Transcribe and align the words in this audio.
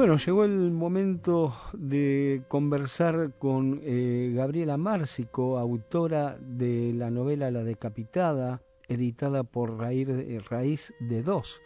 Bueno, 0.00 0.16
llegó 0.16 0.44
el 0.44 0.70
momento 0.70 1.54
de 1.74 2.42
conversar 2.48 3.34
con 3.38 3.80
eh, 3.82 4.32
Gabriela 4.34 4.78
Márcico, 4.78 5.58
autora 5.58 6.38
de 6.40 6.94
la 6.94 7.10
novela 7.10 7.50
La 7.50 7.64
Decapitada, 7.64 8.62
editada 8.88 9.44
por 9.44 9.78
Raíz 9.78 10.94
de 11.00 11.22
Dos. 11.22 11.60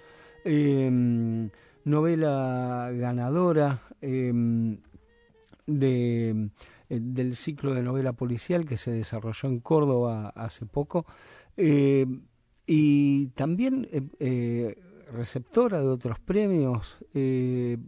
Em, 0.45 1.51
novela 1.85 2.91
ganadora 2.93 3.83
em, 4.01 4.79
de, 5.67 6.51
eh, 6.89 6.99
del 7.01 7.37
ciclo 7.37 7.73
de 7.73 7.83
novela 7.83 8.15
policial 8.15 8.65
que 8.65 8.77
se 8.77 8.91
desarrolló 8.91 9.49
en 9.49 9.61
Córdoba 9.61 10.31
hace 10.35 10.67
poco. 10.67 11.07
Y 12.67 13.27
también 13.29 13.89
eh, 14.19 14.77
receptora 15.13 15.81
de 15.81 15.89
otros 15.89 16.19
premios, 16.19 16.99
eh, 17.15 17.79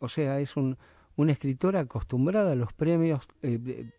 o 0.00 0.08
sea, 0.08 0.40
es 0.40 0.56
un, 0.56 0.76
una 1.16 1.32
escritora 1.32 1.80
acostumbrada 1.80 2.52
a 2.52 2.56
los 2.56 2.72
premios, 2.72 3.26
eh, 3.42 3.90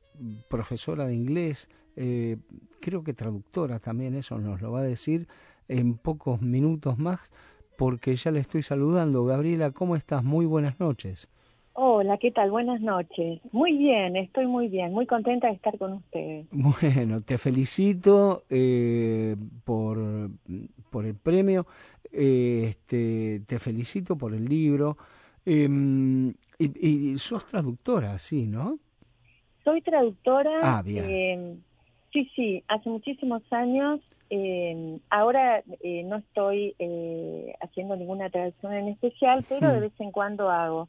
profesora 0.49 1.05
de 1.05 1.13
inglés, 1.13 1.69
eh, 1.95 2.37
creo 2.81 3.03
que 3.03 3.13
traductora 3.13 3.79
también, 3.79 4.15
eso 4.15 4.37
nos 4.37 4.61
lo 4.61 4.71
va 4.71 4.79
a 4.79 4.83
decir 4.83 5.27
en 5.67 5.97
pocos 5.97 6.41
minutos 6.41 6.97
más, 6.97 7.31
porque 7.77 8.15
ya 8.15 8.31
le 8.31 8.39
estoy 8.39 8.63
saludando. 8.63 9.25
Gabriela, 9.25 9.71
¿cómo 9.71 9.95
estás? 9.95 10.23
Muy 10.23 10.45
buenas 10.45 10.79
noches. 10.79 11.27
Hola, 11.77 12.17
¿qué 12.17 12.31
tal? 12.31 12.51
Buenas 12.51 12.79
noches. 12.79 13.41
Muy 13.51 13.77
bien, 13.77 14.15
estoy 14.15 14.47
muy 14.47 14.69
bien, 14.69 14.93
muy 14.93 15.05
contenta 15.05 15.47
de 15.47 15.53
estar 15.53 15.77
con 15.77 15.93
ustedes. 15.93 16.47
Bueno, 16.51 17.21
te 17.21 17.37
felicito 17.37 18.43
por, 19.65 20.29
por 20.89 21.05
el 21.05 21.15
premio. 21.15 21.65
Eh, 22.13 22.67
este, 22.69 23.41
te 23.45 23.59
felicito 23.59 24.17
por 24.17 24.33
el 24.33 24.45
libro. 24.45 24.97
Em, 25.45 26.33
y, 26.57 27.17
sos 27.17 27.45
traductora, 27.45 28.17
sí, 28.17 28.47
¿no? 28.47 28.79
Soy 29.65 29.81
traductora. 29.81 30.59
Ah, 30.63 30.81
bien. 30.81 31.05
Em, 31.09 31.57
sí, 32.13 32.31
sí, 32.35 32.63
hace 32.69 32.89
muchísimos 32.89 33.43
años. 33.51 33.99
Em, 34.29 34.99
ahora 35.09 35.61
eh, 35.83 36.03
no 36.03 36.15
estoy 36.15 36.73
eh, 36.79 37.53
haciendo 37.59 37.97
ninguna 37.97 38.29
traducción 38.29 38.73
en 38.73 38.87
especial, 38.87 39.43
pero 39.49 39.71
de 39.71 39.77
hmm. 39.77 39.81
vez 39.81 39.93
en 39.99 40.11
cuando 40.11 40.49
hago. 40.49 40.87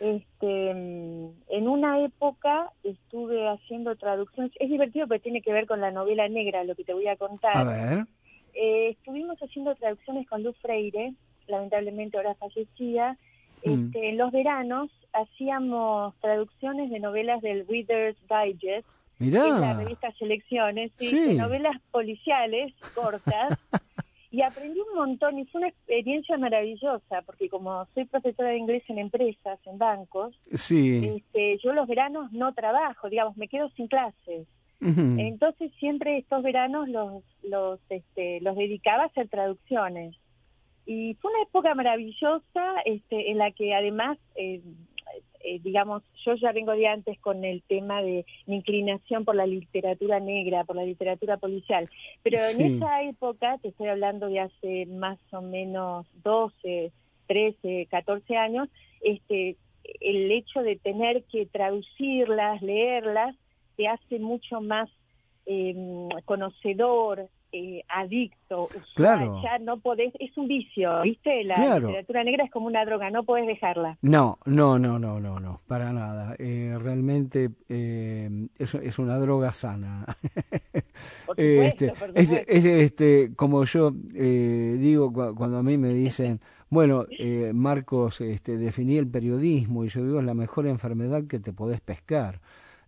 Este, 0.00 0.70
en 0.70 1.68
una 1.68 2.04
época 2.04 2.70
estuve 2.82 3.48
haciendo 3.48 3.96
traducciones. 3.96 4.52
Es 4.60 4.68
divertido 4.68 5.06
porque 5.06 5.22
tiene 5.22 5.42
que 5.42 5.52
ver 5.52 5.66
con 5.66 5.80
la 5.80 5.90
novela 5.90 6.28
negra, 6.28 6.64
lo 6.64 6.74
que 6.74 6.84
te 6.84 6.92
voy 6.92 7.08
a 7.08 7.16
contar. 7.16 7.56
A 7.56 7.64
ver. 7.64 8.06
Eh, 8.54 8.90
estuvimos 8.90 9.38
haciendo 9.38 9.74
traducciones 9.74 10.26
con 10.28 10.42
Luz 10.42 10.56
Freire, 10.60 11.14
lamentablemente 11.46 12.16
ahora 12.16 12.34
fallecida. 12.34 13.16
Mm. 13.64 13.86
Este, 13.86 14.08
en 14.10 14.18
los 14.18 14.32
veranos 14.32 14.90
hacíamos 15.12 16.14
traducciones 16.20 16.90
de 16.90 17.00
novelas 17.00 17.40
del 17.40 17.66
Reader's 17.66 18.18
Digest, 18.28 18.86
la 19.18 19.74
revista 19.74 20.12
Selecciones, 20.18 20.94
de 20.98 21.34
novelas 21.34 21.80
policiales 21.90 22.74
cortas. 22.94 23.58
y 24.36 24.42
aprendí 24.42 24.78
un 24.80 24.98
montón 24.98 25.38
y 25.38 25.46
fue 25.46 25.60
una 25.60 25.68
experiencia 25.68 26.36
maravillosa 26.36 27.22
porque 27.24 27.48
como 27.48 27.86
soy 27.94 28.04
profesora 28.04 28.50
de 28.50 28.58
inglés 28.58 28.82
en 28.88 28.98
empresas, 28.98 29.58
en 29.64 29.78
bancos, 29.78 30.38
sí. 30.52 31.16
este, 31.16 31.56
yo 31.64 31.72
los 31.72 31.88
veranos 31.88 32.30
no 32.32 32.52
trabajo, 32.52 33.08
digamos, 33.08 33.34
me 33.38 33.48
quedo 33.48 33.70
sin 33.70 33.88
clases. 33.88 34.46
Entonces 34.78 35.72
siempre 35.78 36.18
estos 36.18 36.42
veranos 36.42 36.86
los, 36.86 37.24
los, 37.42 37.80
este, 37.88 38.42
los 38.42 38.56
dedicaba 38.56 39.04
a 39.04 39.06
hacer 39.06 39.26
traducciones. 39.28 40.14
Y 40.84 41.14
fue 41.14 41.30
una 41.30 41.42
época 41.44 41.74
maravillosa 41.74 42.74
este, 42.84 43.30
en 43.30 43.38
la 43.38 43.52
que 43.52 43.74
además, 43.74 44.18
eh, 44.34 44.60
eh, 45.46 45.60
digamos, 45.62 46.02
yo 46.24 46.34
ya 46.34 46.50
vengo 46.50 46.72
de 46.72 46.88
antes 46.88 47.18
con 47.20 47.44
el 47.44 47.62
tema 47.62 48.02
de 48.02 48.26
mi 48.46 48.56
inclinación 48.56 49.24
por 49.24 49.36
la 49.36 49.46
literatura 49.46 50.18
negra, 50.18 50.64
por 50.64 50.74
la 50.74 50.84
literatura 50.84 51.36
policial. 51.36 51.88
Pero 52.24 52.38
en 52.38 52.76
esa 52.76 53.02
época, 53.02 53.56
te 53.62 53.68
estoy 53.68 53.86
hablando 53.86 54.26
de 54.26 54.40
hace 54.40 54.86
más 54.86 55.18
o 55.30 55.42
menos 55.42 56.04
12, 56.24 56.90
13, 57.28 57.86
14 57.88 58.36
años, 58.36 58.68
este, 59.02 59.56
el 60.00 60.32
hecho 60.32 60.62
de 60.62 60.74
tener 60.74 61.22
que 61.24 61.46
traducirlas, 61.46 62.60
leerlas, 62.60 63.36
te 63.76 63.86
hace 63.86 64.18
mucho 64.18 64.60
más 64.60 64.88
em, 65.46 66.08
conocedor, 66.24 67.28
eh, 67.58 67.84
adicto, 67.88 68.68
claro. 68.94 69.40
ya 69.42 69.58
no 69.58 69.78
podés, 69.78 70.12
es 70.18 70.36
un 70.36 70.46
vicio, 70.46 71.02
¿viste? 71.02 71.44
La 71.44 71.78
literatura 71.78 72.24
negra 72.24 72.44
es 72.44 72.50
como 72.50 72.66
una 72.66 72.84
droga, 72.84 73.10
no 73.10 73.24
podés 73.24 73.46
dejarla. 73.46 73.98
No, 74.02 74.38
no, 74.44 74.78
no, 74.78 74.98
no, 74.98 75.20
no, 75.20 75.40
no, 75.40 75.60
para 75.66 75.92
nada. 75.92 76.36
Eh, 76.38 76.76
realmente 76.80 77.50
eh, 77.68 78.48
es, 78.58 78.74
es, 78.74 78.98
una 78.98 79.18
droga 79.18 79.52
sana. 79.52 80.04
Por 81.26 81.40
este, 81.40 81.92
Es, 82.14 82.30
este, 82.64 83.34
como 83.34 83.64
yo 83.64 83.90
digo 83.90 85.12
cuando 85.34 85.58
a 85.58 85.62
mí 85.62 85.78
me 85.78 85.90
dicen, 85.90 86.40
bueno, 86.68 87.06
Marcos, 87.54 88.20
este, 88.20 88.58
definí 88.58 88.98
el 88.98 89.08
periodismo 89.08 89.84
y 89.84 89.88
yo 89.88 90.04
digo 90.04 90.20
es 90.20 90.26
la 90.26 90.34
mejor 90.34 90.66
enfermedad 90.66 91.24
que 91.26 91.40
te 91.40 91.52
podés 91.52 91.80
pescar 91.80 92.40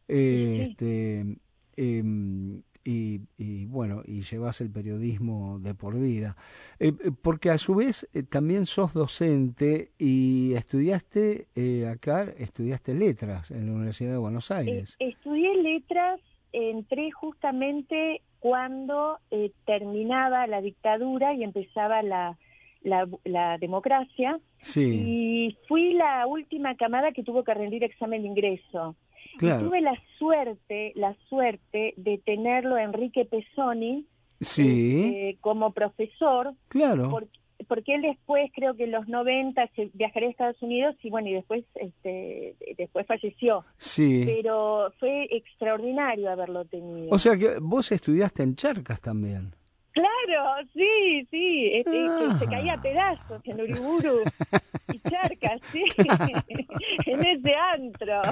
este, 0.08 1.36
em, 1.76 2.62
y, 2.90 3.66
bueno, 3.66 4.02
y 4.06 4.22
llevas 4.22 4.60
el 4.60 4.70
periodismo 4.70 5.58
de 5.58 5.74
por 5.74 5.98
vida. 5.98 6.36
Eh, 6.78 6.92
eh, 7.04 7.10
porque 7.22 7.50
a 7.50 7.58
su 7.58 7.74
vez 7.74 8.08
eh, 8.14 8.22
también 8.22 8.64
sos 8.64 8.94
docente 8.94 9.92
y 9.98 10.54
estudiaste 10.54 11.48
acá, 11.86 12.22
estudiaste 12.38 12.94
letras 12.94 13.50
en 13.50 13.66
la 13.66 13.72
Universidad 13.72 14.12
de 14.12 14.18
Buenos 14.18 14.50
Aires. 14.50 14.96
estudié 15.00 15.54
letras, 15.62 16.20
entré 16.52 17.10
justamente 17.10 18.22
cuando 18.40 19.18
terminaba 19.66 20.46
la 20.46 20.62
dictadura 20.62 21.34
y 21.34 21.42
empezaba 21.42 22.02
la, 22.02 22.38
la, 22.82 23.06
la, 23.24 23.58
democracia. 23.58 24.40
Sí. 24.60 25.02
Y 25.04 25.58
fui 25.66 25.92
la 25.92 26.26
última 26.26 26.74
camada 26.76 27.12
que 27.12 27.22
tuvo 27.22 27.44
que 27.44 27.52
rendir 27.52 27.84
examen 27.84 28.22
de 28.22 28.28
ingreso 28.28 28.96
tuve 29.38 29.80
la 29.80 29.94
suerte, 30.18 30.92
la 30.94 31.14
suerte 31.28 31.94
de 31.96 32.18
tenerlo 32.18 32.78
Enrique 32.78 33.24
Pesoni 33.24 34.06
sí. 34.40 35.04
Este, 35.04 35.38
como 35.40 35.72
profesor. 35.72 36.54
Claro. 36.68 37.10
Porque, 37.66 37.94
él 37.94 38.02
después, 38.02 38.50
creo 38.54 38.76
que 38.76 38.84
en 38.84 38.92
los 38.92 39.08
90, 39.08 39.68
se 39.74 39.90
viajaría 39.92 40.28
a 40.28 40.30
Estados 40.30 40.62
Unidos 40.62 40.94
y 41.02 41.10
bueno, 41.10 41.28
y 41.28 41.34
después, 41.34 41.64
este, 41.74 42.54
después 42.78 43.06
falleció. 43.06 43.64
Sí. 43.76 44.22
Pero 44.24 44.92
fue 45.00 45.26
extraordinario 45.30 46.30
haberlo 46.30 46.64
tenido. 46.64 47.08
O 47.10 47.18
sea 47.18 47.36
que 47.36 47.58
vos 47.60 47.90
estudiaste 47.90 48.44
en 48.44 48.54
Charcas 48.54 49.00
también. 49.00 49.54
Claro, 49.98 50.68
sí, 50.72 51.26
sí, 51.28 51.70
este, 51.74 51.90
se 52.38 52.44
ah. 52.44 52.48
caía 52.48 52.74
a 52.74 52.80
pedazos 52.80 53.42
en 53.44 53.60
Uriburu 53.60 54.20
y 54.92 54.97
Charcas, 55.20 55.60
sí, 55.72 55.84
en 57.06 57.26
ese 57.26 57.54
antro. 57.54 58.22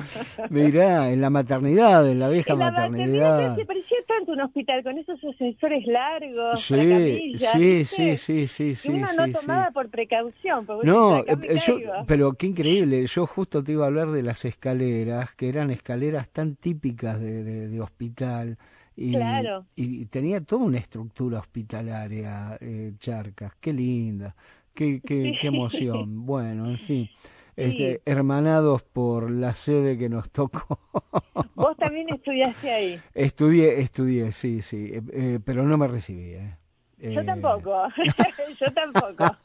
Mirá, 0.51 1.11
en 1.11 1.21
la 1.21 1.31
maternidad, 1.31 2.09
en 2.09 2.19
la 2.21 2.29
vieja 2.29 2.53
en 2.53 2.59
la 2.59 2.71
maternidad. 2.71 3.57
Se 3.57 3.65
parecía 3.65 3.99
tanto 4.07 4.33
un 4.33 4.41
hospital 4.41 4.83
con 4.83 4.99
esos 4.99 5.19
ascensores 5.25 5.87
largos, 5.87 6.61
sí, 6.61 7.35
sí, 7.37 7.85
sí, 7.85 8.17
sí, 8.17 8.47
sí, 8.47 8.75
sí, 8.75 8.91
uno 8.91 9.07
no 9.17 9.33
tomaba 9.33 9.71
por 9.71 9.89
precaución. 9.91 10.67
No, 10.83 11.21
eh, 11.21 11.59
yo, 11.67 11.79
pero 12.07 12.33
qué 12.35 12.47
increíble, 12.47 13.07
yo 13.07 13.27
justo 13.27 13.63
te 13.63 13.73
iba 13.73 13.85
a 13.85 13.89
hablar 13.89 14.11
de 14.11 14.23
las 14.23 14.45
escaleras, 14.45 15.35
que 15.35 15.49
eran 15.49 15.71
escaleras 15.71 16.29
tan 16.29 16.57
típicas 16.57 17.21
de, 17.21 17.69
de 17.69 17.81
hospital 17.81 18.59
y, 18.97 19.13
claro. 19.13 19.67
y 19.77 20.07
tenía 20.07 20.41
toda 20.41 20.65
una 20.65 20.79
estructura 20.79 21.39
hospitalaria, 21.39 22.57
eh, 22.61 22.95
Charcas, 22.99 23.53
qué 23.61 23.75
linda, 23.75 24.35
qué, 24.77 25.01
qué, 25.05 25.37
qué 25.41 25.47
emoción. 25.49 26.25
Bueno, 26.27 26.71
en 26.71 26.79
fin. 26.79 27.09
Este, 27.57 28.03
hermanados 28.05 28.83
por 28.83 29.31
la 29.31 29.55
sede 29.55 29.97
que 29.97 30.11
nos 30.11 30.31
tocó. 30.31 30.79
¿Vos 31.55 31.77
también 31.79 32.07
estudiaste 32.11 32.71
ahí? 32.71 33.01
Estudié, 33.15 33.81
estudié, 33.81 34.31
sí, 34.33 34.61
sí, 34.61 34.91
eh, 34.93 35.03
eh, 35.13 35.41
pero 35.43 35.65
no 35.65 35.79
me 35.79 35.89
recibí. 35.89 36.35
¿eh? 36.35 36.59
Yo 36.99 37.25
tampoco, 37.25 37.89
yo 38.61 38.73
tampoco. 38.73 39.37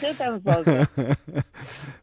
yo 0.00 0.14
tampoco. 0.16 0.70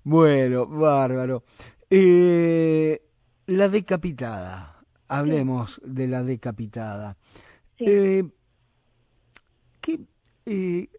bueno, 0.03 0.67
bárbaro. 0.67 1.43
Eh, 1.89 3.01
la 3.47 3.69
decapitada. 3.69 4.75
Hablemos 5.07 5.81
de 5.83 6.07
la 6.07 6.21
decapitada. 6.21 7.17
Eh, 7.79 8.23
eh, 10.47 10.89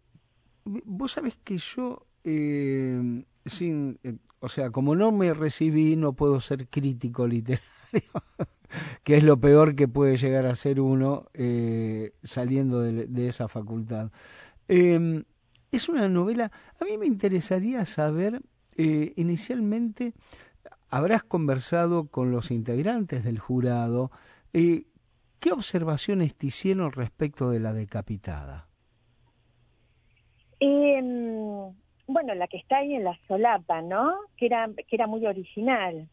vos 0.65 1.13
sabés 1.13 1.37
que 1.43 1.59
yo, 1.59 2.07
eh, 2.25 3.25
sin, 3.47 3.99
o 4.41 4.49
sea, 4.49 4.71
como 4.71 4.95
no 4.95 5.11
me 5.13 5.35
recibí, 5.35 5.97
no 5.97 6.13
puedo 6.13 6.41
ser 6.41 6.69
crítico 6.69 7.27
literario. 7.27 7.63
que 9.05 9.17
es 9.17 9.25
lo 9.25 9.41
peor 9.41 9.75
que 9.75 9.89
puede 9.89 10.17
llegar 10.17 10.47
a 10.47 10.55
ser 10.55 10.81
uno 10.81 11.27
eh, 11.35 12.13
saliendo 12.23 12.81
de, 12.83 13.29
esa 13.29 13.49
facultad. 13.49 14.11
Em, 14.69 15.25
es 15.71 15.89
una 15.89 16.09
novela, 16.09 16.51
a 16.81 16.85
mí 16.85 16.99
me 16.99 17.07
interesaría 17.07 17.85
saber, 17.87 18.43
eh, 18.77 19.13
inicialmente, 19.17 20.15
habrás 20.89 21.25
conversado 21.25 22.09
con 22.09 22.31
los 22.31 22.51
integrantes 22.51 23.25
del 23.25 23.39
jurado, 23.39 24.11
eh, 24.53 24.87
¿qué 25.41 25.53
observaciones 25.53 26.35
te 26.35 26.49
hicieron 26.49 26.93
respecto 26.93 27.51
de 27.51 27.61
la 27.61 27.73
decapitada? 27.73 28.68
Em, 30.61 31.73
bueno, 32.07 32.35
la 32.35 32.49
que 32.49 32.57
está 32.57 32.79
ahí 32.79 32.95
en 32.95 33.05
la 33.05 33.19
solapa, 33.29 33.83
¿no? 33.83 34.15
Que 34.37 34.47
era, 34.47 34.69
que 34.77 34.97
era 34.97 35.07
muy 35.07 35.27
original. 35.27 36.09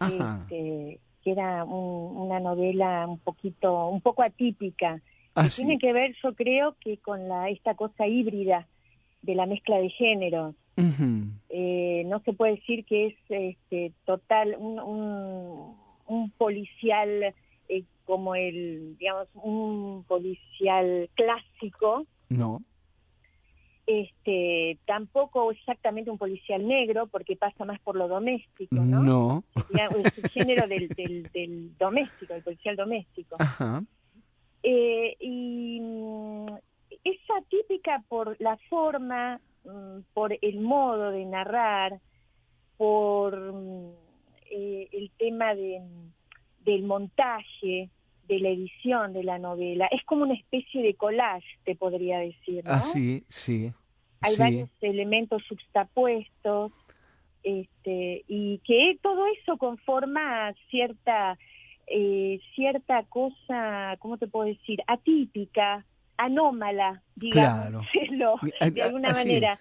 Este, 0.00 0.98
que 1.22 1.30
era 1.30 1.64
una 1.64 2.40
novela 2.40 3.06
un 3.06 3.18
poquito, 3.18 3.88
un 3.88 4.00
poco 4.00 4.22
atípica. 4.22 5.00
Ah, 5.34 5.44
que 5.44 5.50
tiene 5.50 5.78
que 5.78 5.92
ver, 5.92 6.14
yo 6.22 6.34
creo, 6.34 6.74
que 6.80 6.98
con 6.98 7.28
la 7.28 7.48
esta 7.48 7.74
cosa 7.74 8.06
híbrida 8.06 8.66
de 9.22 9.34
la 9.36 9.46
mezcla 9.46 9.78
de 9.78 9.90
géneros. 9.90 10.54
Eh, 11.50 12.02
no 12.06 12.20
se 12.20 12.32
puede 12.32 12.56
decir 12.56 12.84
que 12.84 13.06
es 13.06 13.14
este, 13.28 13.92
total 14.04 14.56
un, 14.58 15.76
un, 16.06 16.30
policial 16.30 17.34
eh, 17.68 17.84
como 18.04 18.34
el, 18.34 18.96
digamos, 18.98 19.28
un 19.34 20.04
policial 20.08 21.08
clásico. 21.14 22.04
No 22.28 22.60
este 23.86 24.78
tampoco 24.86 25.50
exactamente 25.50 26.10
un 26.10 26.18
policial 26.18 26.66
negro 26.66 27.08
porque 27.08 27.36
pasa 27.36 27.64
más 27.64 27.80
por 27.80 27.96
lo 27.96 28.06
doméstico 28.06 28.76
no 28.76 29.02
no. 29.02 29.44
Es 29.54 30.18
el 30.18 30.30
género 30.30 30.68
del, 30.68 30.88
del, 30.88 31.76
doméstico 31.78 32.34
el 32.34 32.42
policial 32.42 32.76
doméstico. 32.76 33.36
Ajá. 33.38 33.82
Eh, 34.62 35.16
y 35.18 35.80
mm, 35.80 36.46
es 37.02 37.18
atípica 37.36 38.04
por 38.08 38.36
la 38.40 38.56
forma 38.68 39.40
mm, 39.64 40.00
por 40.14 40.36
el 40.40 40.60
modo 40.60 41.10
de 41.10 41.24
narrar 41.24 41.98
por 42.76 43.36
mm, 43.36 43.90
eh, 44.50 44.88
el 44.92 45.10
tema 45.18 45.54
de 45.54 45.82
del 46.64 46.84
montaje 46.84 47.90
de 48.32 48.40
la 48.40 48.48
edición 48.48 49.12
de 49.12 49.24
la 49.24 49.38
novela. 49.38 49.86
Es 49.90 50.02
como 50.04 50.22
una 50.22 50.34
especie 50.34 50.82
de 50.82 50.94
collage, 50.94 51.46
te 51.64 51.74
podría 51.74 52.18
decir. 52.18 52.64
¿no? 52.64 52.72
Ah, 52.72 52.82
sí, 52.82 53.24
sí. 53.28 53.72
Hay 54.22 54.36
varios 54.36 54.70
elementos 54.80 55.42
juxtapuestos 55.48 56.72
este, 57.42 58.24
y 58.28 58.58
que 58.58 58.98
todo 59.02 59.26
eso 59.26 59.58
conforma 59.58 60.54
cierta, 60.70 61.36
eh, 61.88 62.40
cierta 62.54 63.02
cosa, 63.04 63.96
¿cómo 63.98 64.16
te 64.16 64.28
puedo 64.28 64.46
decir? 64.46 64.80
Atípica, 64.86 65.84
anómala, 66.16 67.02
digamos, 67.16 67.86
de 68.72 68.82
alguna 68.82 69.10
manera. 69.10 69.58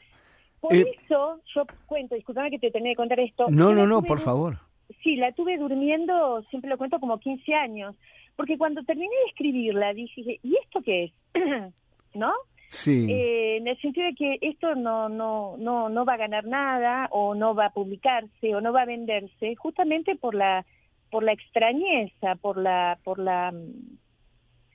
Por 0.60 0.76
eh, 0.76 0.86
eso, 1.04 1.42
yo 1.56 1.66
cuento, 1.88 2.16
discúlpame 2.16 2.52
que 2.52 2.60
te 2.60 2.72
tenía 2.72 2.92
que 2.92 2.98
contar 2.98 3.20
esto. 3.20 3.48
No, 3.50 3.74
no, 3.74 3.88
no, 3.88 4.04
por 4.04 4.22
favor. 4.22 4.60
Sí, 5.02 5.16
la 5.16 5.32
tuve 5.32 5.58
durmiendo, 5.58 6.44
siempre 6.52 6.70
lo 6.70 6.78
cuento, 6.78 7.00
como 7.00 7.20
15 7.20 7.54
años. 7.56 7.96
Porque 8.36 8.58
cuando 8.58 8.84
terminé 8.84 9.10
de 9.10 9.30
escribirla, 9.30 9.94
dije, 9.94 10.40
¿y 10.42 10.56
esto 10.56 10.82
qué 10.82 11.06
es? 11.06 11.14
¿No? 12.14 12.34
Sí. 12.70 13.08
Eh, 13.12 13.58
en 13.58 13.68
el 13.68 13.80
sentido 13.82 14.08
de 14.08 14.16
que 14.16 14.38
esto 14.42 14.76
no, 14.76 15.10
no, 15.10 15.58
no, 15.58 15.90
no 15.90 16.06
va 16.06 16.14
a 16.14 16.18
ganar 16.18 16.46
nada, 16.46 17.08
o 17.12 17.36
no 17.36 17.54
va 17.54 17.68
a 17.68 17.74
publicarse, 17.74 18.56
o 18.56 18.62
no 18.62 18.72
va 18.72 18.84
a 18.84 18.86
venderse, 18.86 19.56
justamente 19.56 20.16
por 20.16 20.36
la, 20.36 20.66
por 21.10 21.24
la 21.24 21.34
extrañeza, 21.34 22.36
por 22.36 22.58
la, 22.58 22.98
por 23.04 23.20
la, 23.20 23.54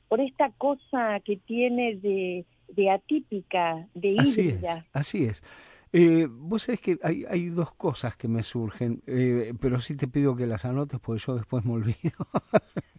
por 0.09 0.21
esta 0.21 0.51
cosa 0.59 1.21
que 1.25 1.37
tiene 1.39 1.97
de, 1.97 2.45
de 2.69 2.91
atípica, 2.91 3.87
de 3.95 4.09
híbrida. 4.09 4.85
Así 4.93 5.25
es. 5.25 5.41
Así 5.41 5.51
es. 5.51 5.76
Eh, 5.99 6.29
vos 6.31 6.65
sabés 6.65 6.83
que 6.83 6.99
hay, 7.03 7.25
hay 7.25 7.47
dos 7.47 7.73
cosas 7.73 8.19
que 8.19 8.29
me 8.29 8.43
surgen, 8.43 9.03
eh, 9.07 9.55
pero 9.59 9.81
sí 9.81 9.97
te 9.97 10.07
pido 10.07 10.37
que 10.37 10.47
las 10.47 10.67
anotes 10.67 11.01
porque 11.01 11.23
yo 11.27 11.37
después 11.37 11.65
me 11.65 11.73
olvido. 11.73 11.97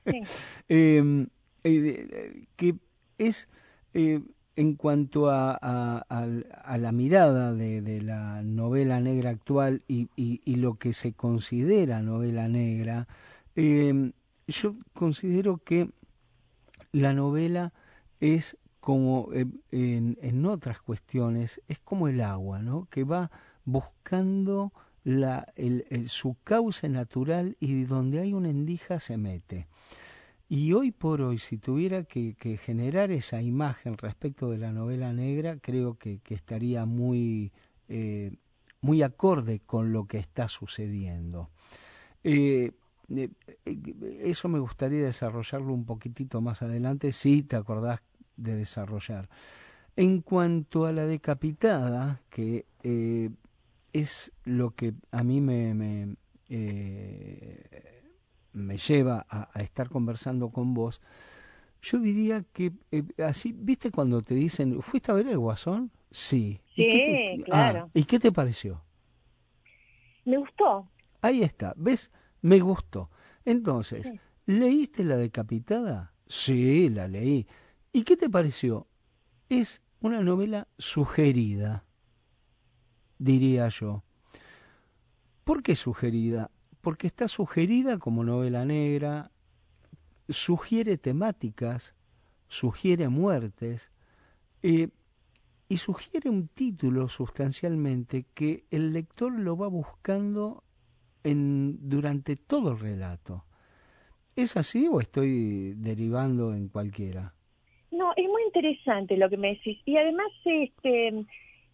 Em, 0.67 1.27
eh, 1.63 2.47
que 2.55 2.75
es 3.19 3.49
en 3.94 4.75
cuanto 4.75 5.29
a, 5.29 5.53
a, 5.53 6.77
la 6.77 6.91
mirada 6.91 7.53
de, 7.53 8.01
la 8.01 8.41
novela 8.41 8.99
negra 8.99 9.29
actual 9.29 9.83
y, 9.88 10.09
y, 10.15 10.55
lo 10.55 10.75
que 10.75 10.94
se 10.94 11.13
considera 11.13 12.01
novela 12.01 12.47
negra, 12.47 13.07
em, 13.55 14.13
yo 14.47 14.75
considero 14.94 15.57
que 15.57 15.91
la 16.94 17.13
novela 17.13 17.73
es 18.21 18.57
como 18.87 19.27
eh, 19.33 19.45
en, 19.71 20.17
en, 20.21 20.45
otras 20.45 20.79
cuestiones, 20.79 21.61
es 21.67 21.77
como 21.81 22.07
el 22.07 22.21
agua, 22.21 22.61
¿no? 22.61 22.87
que 22.89 23.03
va 23.03 23.31
buscando 23.65 24.71
la, 25.03 25.45
el, 25.57 26.07
su 26.07 26.37
cauce 26.45 26.87
natural 26.87 27.57
y 27.59 27.83
donde 27.83 28.21
hay 28.21 28.31
una 28.31 28.49
endija 28.49 29.01
se 29.01 29.17
mete. 29.17 29.67
Y 30.47 30.71
hoy 30.71 30.93
por 30.93 31.19
hoy, 31.19 31.37
si 31.37 31.57
tuviera 31.57 32.05
que, 32.05 32.33
generar 32.63 33.11
esa 33.11 33.41
imagen 33.41 33.97
respecto 33.97 34.51
de 34.51 34.57
la 34.57 34.71
novela 34.71 35.11
negra, 35.11 35.57
creo 35.59 35.97
que, 35.97 36.19
que 36.19 36.35
estaría 36.35 36.85
muy, 36.85 37.51
eh, 37.89 38.37
muy 38.79 39.03
acorde 39.03 39.59
con 39.59 39.91
lo 39.91 40.05
que 40.05 40.17
está 40.17 40.47
sucediendo. 40.47 41.49
Eh, 42.23 42.71
eso 44.21 44.47
me 44.47 44.59
gustaría 44.59 45.03
desarrollarlo 45.03 45.73
un 45.73 45.83
poquitito 45.83 46.39
más 46.39 46.61
adelante, 46.61 47.11
si 47.11 47.43
te 47.43 47.57
acordás 47.57 47.99
de 48.37 48.55
desarrollar. 48.55 49.29
En 49.95 50.21
cuanto 50.21 50.85
a 50.85 50.91
la 50.91 51.05
decapitada, 51.05 52.21
que 52.29 52.65
eh, 52.83 53.29
es 53.93 54.31
lo 54.43 54.71
que 54.71 54.93
a 55.11 55.23
mí 55.23 55.41
me, 55.41 55.73
me, 55.73 56.15
eh, 56.49 58.03
me 58.53 58.77
lleva 58.77 59.25
a, 59.29 59.49
estar 59.61 59.89
conversando 59.89 60.49
con 60.49 60.73
vos, 60.73 61.01
yo 61.81 61.99
diría 61.99 62.43
que 62.53 62.73
eh, 62.91 63.03
así, 63.23 63.53
¿viste 63.55 63.91
cuando 63.91 64.21
te 64.21 64.35
dicen, 64.35 64.81
¿fuiste 64.81 65.11
a 65.11 65.15
ver 65.15 65.27
el 65.27 65.37
Guasón? 65.37 65.91
Sí. 66.11 66.61
Sí, 66.75 67.43
claro. 67.45 67.85
Ah, 67.85 67.91
¿Y 67.93 68.03
qué 68.03 68.19
te 68.19 68.31
pareció? 68.31 68.83
Me 70.25 70.37
gustó. 70.37 70.87
Ahí 71.21 71.41
está, 71.41 71.73
¿ves? 71.75 72.11
Me 72.41 72.59
gustó. 72.59 73.09
Entonces, 73.45 74.13
¿leíste 74.45 75.03
La 75.03 75.17
Decapitada? 75.17 76.13
Sí, 76.27 76.89
la 76.89 77.07
leí. 77.07 77.47
¿Y 77.91 78.03
qué 78.03 78.17
te 78.17 78.29
pareció? 78.29 78.87
Es 79.49 79.81
una 79.99 80.21
novela 80.21 80.67
sugerida, 80.77 81.85
diría 83.17 83.69
yo. 83.69 84.03
¿Por 85.44 85.63
qué 85.63 85.75
sugerida? 85.75 86.51
Porque 86.81 87.07
está 87.07 87.27
sugerida 87.27 87.97
como 87.97 88.23
novela 88.23 88.65
negra, 88.65 89.31
sugiere 90.29 90.97
temáticas, 90.97 91.95
sugiere 92.47 93.09
muertes, 93.09 93.91
eh, 94.61 94.89
y 95.69 95.77
sugiere 95.77 96.29
un 96.29 96.47
título 96.47 97.09
sustancialmente 97.09 98.25
que 98.33 98.65
el 98.71 98.94
lector 98.94 99.37
lo 99.37 99.57
va 99.57 99.67
buscando 99.67 100.63
en, 101.23 101.89
durante 101.89 102.37
todo 102.37 102.71
el 102.71 102.79
relato. 102.79 103.45
¿Es 104.35 104.56
así 104.56 104.87
o 104.89 105.01
estoy 105.01 105.73
derivando 105.73 106.53
en 106.53 106.69
cualquiera? 106.69 107.33
No, 107.97 108.13
es 108.16 108.27
muy 108.27 108.44
interesante 108.44 109.18
lo 109.18 109.30
que 109.30 109.37
me 109.37 109.49
decís. 109.49 109.80
Y 109.85 109.97
además, 109.97 110.27
este, 110.45 111.25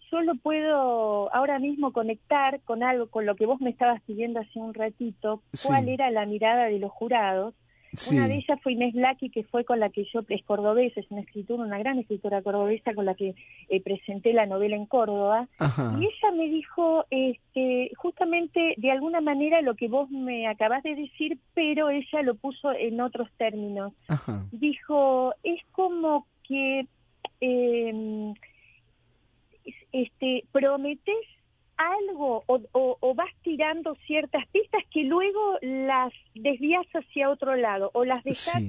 yo 0.10 0.22
lo 0.22 0.36
puedo 0.36 1.34
ahora 1.34 1.60
mismo 1.60 1.92
conectar 1.92 2.62
con 2.62 2.82
algo, 2.82 3.08
con 3.08 3.26
lo 3.26 3.36
que 3.36 3.46
vos 3.46 3.60
me 3.60 3.70
estabas 3.70 4.02
pidiendo 4.04 4.40
hace 4.40 4.60
un 4.60 4.74
ratito, 4.74 5.42
cuál 5.66 5.90
era 5.90 6.10
la 6.12 6.26
mirada 6.26 6.66
de 6.66 6.80
los 6.80 6.92
jurados. 6.92 7.54
Una 8.12 8.28
de 8.28 8.36
ellas 8.36 8.60
fue 8.62 8.74
Inés 8.74 8.94
Blacki, 8.94 9.30
que 9.30 9.44
fue 9.44 9.66
con 9.66 9.80
la 9.80 9.90
que 9.90 10.06
yo, 10.12 10.22
es 10.28 10.44
cordobesa, 10.44 11.00
es 11.00 11.10
una 11.12 11.22
escritora, 11.22 11.64
una 11.64 11.78
gran 11.78 12.00
escritora 12.00 12.42
cordobesa 12.42 12.94
con 12.94 13.06
la 13.06 13.14
que 13.14 13.36
eh, 13.70 13.82
presenté 13.82 14.34
la 14.34 14.46
novela 14.46 14.76
en 14.76 14.86
Córdoba. 14.86 15.48
Y 15.60 16.06
ella 16.06 16.32
me 16.36 16.50
dijo, 16.50 17.06
este, 17.10 17.92
justamente, 17.96 18.74
de 18.78 18.92
alguna 18.92 19.22
manera 19.22 19.62
lo 19.62 19.76
que 19.76 19.88
vos 19.88 20.10
me 20.10 20.48
acabas 20.48 20.84
de 20.84 20.96
decir, 20.96 21.38
pero 21.54 21.90
ella 21.90 22.22
lo 22.24 22.36
puso 22.36 22.74
en 22.74 23.00
otros 23.00 23.30
términos. 23.38 23.94
Dijo, 24.52 25.34
es 25.44 25.62
como 25.72 26.26
que 26.48 26.88
eh, 27.42 28.34
este, 29.92 30.46
prometes 30.52 31.16
algo 31.78 32.44
o, 32.48 33.16
vas 33.16 33.32
tirando 33.44 33.96
ciertas 34.08 34.48
pistas 34.48 34.84
que 34.92 35.04
luego 35.04 35.58
las 35.62 36.14
desvías 36.36 36.86
hacia 36.94 37.30
otro 37.30 37.56
lado 37.56 37.92
o 37.94 38.06
las 38.06 38.24
dejas 38.24 38.62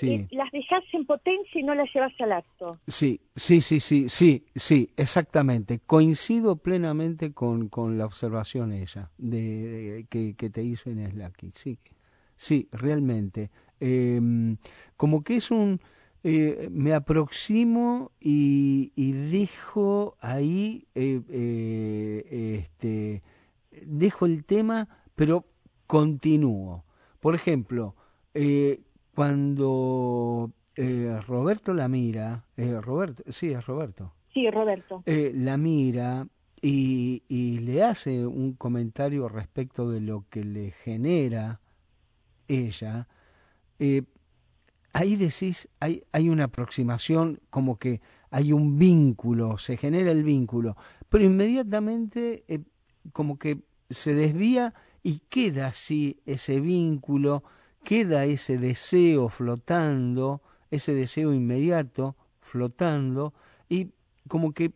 eh, 0.00 0.28
las 0.30 0.50
dejas 0.52 0.84
en 0.92 1.04
potencia 1.06 1.60
y 1.60 1.64
no 1.64 1.74
las 1.74 1.92
llevas 1.92 2.12
al 2.20 2.32
acto. 2.32 2.78
Sí, 2.86 3.20
sí, 3.34 3.60
sí, 3.60 3.80
sí, 3.80 4.08
sí, 4.08 4.44
sí, 4.54 4.90
exactamente. 4.96 5.80
Coincido 5.80 6.56
plenamente 6.56 7.32
con, 7.32 7.68
con 7.68 7.98
la 7.98 8.06
observación 8.06 8.72
ella 8.72 9.10
de, 9.18 10.06
que, 10.08 10.34
que 10.36 10.50
te 10.50 10.62
hizo 10.62 10.88
en 10.90 11.10
Slacky, 11.10 11.50
sí. 11.50 11.78
sí, 12.36 12.68
realmente. 12.70 13.50
Em, 13.80 14.56
como 14.96 15.24
que 15.24 15.36
es 15.36 15.50
un... 15.50 15.80
Eh, 16.24 16.68
me 16.70 16.94
aproximo 16.94 18.12
y, 18.20 18.90
dejo 19.30 20.16
ahí, 20.20 20.86
eh, 20.94 21.20
eh, 21.28 22.58
este, 22.60 23.22
dejo 23.84 24.26
el 24.26 24.44
tema, 24.44 24.88
pero 25.14 25.46
continúo. 25.86 26.84
Por 27.20 27.34
ejemplo, 27.34 27.96
cuando 29.14 30.52
Roberto 31.26 31.74
la 31.74 31.88
mira, 31.88 32.44
Roberto, 32.56 33.24
sí, 33.28 33.50
es 33.50 33.66
Roberto. 33.66 34.12
Sí, 34.32 34.50
Roberto. 34.50 35.02
la 35.06 35.56
mira 35.56 36.26
y, 36.60 37.24
y, 37.28 37.58
le 37.58 37.82
hace 37.82 38.26
un 38.26 38.54
comentario 38.54 39.28
respecto 39.28 39.90
de 39.90 40.00
lo 40.00 40.24
que 40.30 40.44
le 40.44 40.70
genera 40.70 41.60
ella, 42.48 43.08
eh, 43.78 44.02
ahí 44.92 45.16
decís, 45.16 45.68
hay, 45.80 46.04
hay 46.12 46.28
una 46.28 46.44
aproximación, 46.44 47.40
como 47.50 47.78
que 47.78 48.00
hay 48.30 48.52
un 48.52 48.78
vínculo, 48.78 49.58
se 49.58 49.76
genera 49.76 50.10
el 50.10 50.22
vínculo, 50.22 50.76
pero 51.08 51.24
inmediatamente 51.24 52.44
eh, 52.48 52.60
como 53.12 53.38
que 53.38 53.60
se 53.90 54.14
desvía 54.14 54.74
y 55.02 55.20
queda 55.28 55.68
así 55.68 56.20
ese 56.24 56.60
vínculo, 56.60 57.42
queda 57.84 58.24
ese 58.24 58.58
deseo 58.58 59.28
flotando, 59.28 60.42
ese 60.70 60.94
deseo 60.94 61.32
inmediato 61.34 62.16
flotando, 62.40 63.34
y 63.68 63.90
como 64.28 64.52
que 64.52 64.72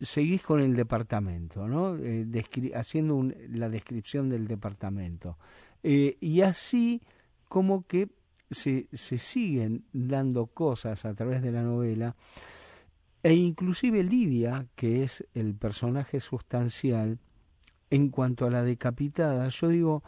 seguís 0.00 0.42
con 0.42 0.60
el 0.60 0.74
departamento, 0.74 1.68
¿no? 1.68 1.96
Eh, 1.96 2.26
haciendo 2.74 3.22
la 3.50 3.68
descripción 3.68 4.28
del 4.28 4.48
departamento. 4.48 5.38
y 5.82 6.40
así 6.40 7.00
como 7.48 7.86
que 7.86 8.08
se, 8.50 8.88
se 8.92 9.18
siguen 9.18 9.84
dando 9.92 10.46
cosas 10.46 11.04
a 11.04 11.14
través 11.14 11.42
de 11.42 11.52
la 11.52 11.62
novela 11.62 12.16
e 13.22 13.34
inclusive 13.34 14.04
Lidia, 14.04 14.68
que 14.76 15.02
es 15.02 15.26
el 15.34 15.54
personaje 15.54 16.20
sustancial, 16.20 17.18
en 17.90 18.10
cuanto 18.10 18.46
a 18.46 18.50
la 18.50 18.62
decapitada, 18.62 19.48
yo 19.48 19.68
digo, 19.68 20.02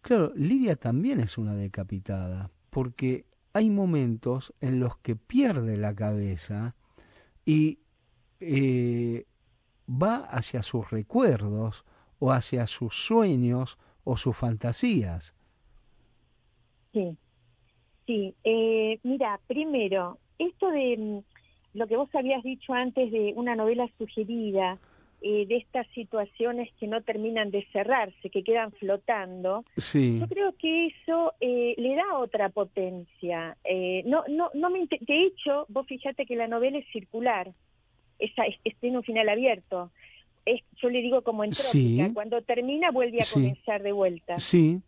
claro, 0.00 0.32
Lidia 0.34 0.76
también 0.76 1.20
es 1.20 1.38
una 1.38 1.54
decapitada, 1.54 2.50
porque 2.70 3.26
hay 3.52 3.70
momentos 3.70 4.52
en 4.60 4.80
los 4.80 4.96
que 4.98 5.16
pierde 5.16 5.76
la 5.76 5.94
cabeza 5.94 6.74
y 7.44 7.78
eh, 8.40 9.26
va 9.88 10.16
hacia 10.16 10.62
sus 10.62 10.90
recuerdos 10.90 11.84
o 12.18 12.32
hacia 12.32 12.66
sus 12.66 12.94
sueños 12.94 13.78
o 14.04 14.16
sus 14.16 14.36
fantasías. 14.36 15.34
Sí, 16.92 17.16
sí. 18.06 18.34
Eh, 18.44 18.98
mira, 19.02 19.40
primero, 19.46 20.18
esto 20.38 20.70
de 20.70 20.96
mm, 20.96 21.78
lo 21.78 21.86
que 21.86 21.96
vos 21.96 22.08
habías 22.14 22.42
dicho 22.42 22.72
antes 22.72 23.10
de 23.10 23.32
una 23.36 23.56
novela 23.56 23.88
sugerida, 23.98 24.78
eh, 25.24 25.46
de 25.46 25.56
estas 25.56 25.86
situaciones 25.94 26.68
que 26.80 26.88
no 26.88 27.00
terminan 27.02 27.52
de 27.52 27.64
cerrarse, 27.72 28.28
que 28.28 28.42
quedan 28.42 28.72
flotando, 28.72 29.64
sí. 29.76 30.18
yo 30.18 30.26
creo 30.26 30.52
que 30.56 30.86
eso 30.86 31.34
eh, 31.40 31.74
le 31.78 31.94
da 31.94 32.18
otra 32.18 32.48
potencia. 32.48 33.56
no, 34.04 34.24
no, 34.28 34.50
no 34.54 34.70
me 34.70 34.80
de 34.86 35.26
hecho, 35.26 35.66
vos 35.68 35.86
fíjate 35.86 36.26
que 36.26 36.34
la 36.34 36.48
novela 36.48 36.78
es 36.78 36.86
circular, 36.92 37.52
esa, 38.18 38.44
es, 38.64 38.76
tiene 38.78 38.98
un 38.98 39.04
final 39.04 39.28
abierto. 39.28 39.90
Es, 40.44 40.62
yo 40.80 40.88
le 40.88 41.00
digo 41.02 41.22
como 41.22 41.44
en 41.44 41.52
cuando 42.14 42.42
termina 42.42 42.90
vuelve 42.90 43.20
a 43.20 43.32
comenzar 43.32 43.82
de 43.82 43.92
vuelta. 43.92 44.40
Sí. 44.40 44.80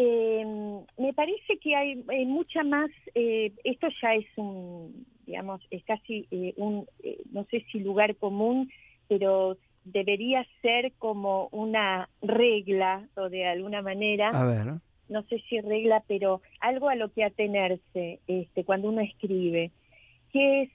Eh, 0.00 0.44
me 0.96 1.12
parece 1.12 1.58
que 1.58 1.74
hay, 1.74 1.96
mucha 2.24 2.62
más, 2.62 2.88
eh, 3.16 3.52
esto 3.64 3.88
ya 4.00 4.14
es 4.14 4.26
un, 4.36 5.04
digamos, 5.26 5.60
es 5.72 5.82
casi 5.82 6.24
eh, 6.30 6.54
un, 6.56 6.86
eh, 7.02 7.18
no 7.32 7.44
sé 7.50 7.66
si 7.72 7.80
lugar 7.80 8.14
común, 8.14 8.70
pero 9.08 9.56
debería 9.82 10.46
ser 10.62 10.92
como 10.98 11.48
una 11.50 12.08
regla 12.22 13.08
o 13.16 13.28
de 13.28 13.44
alguna 13.44 13.82
manera. 13.82 14.28
A 14.28 14.44
ver. 14.44 14.74
No 15.08 15.24
sé 15.24 15.42
si 15.48 15.60
regla, 15.60 16.04
pero 16.06 16.42
algo 16.60 16.88
a 16.88 16.94
lo 16.94 17.10
que 17.12 17.24
atenerse 17.24 18.20
este, 18.28 18.62
cuando 18.62 18.90
uno 18.90 19.00
escribe, 19.00 19.72
que 20.32 20.62
es 20.62 20.70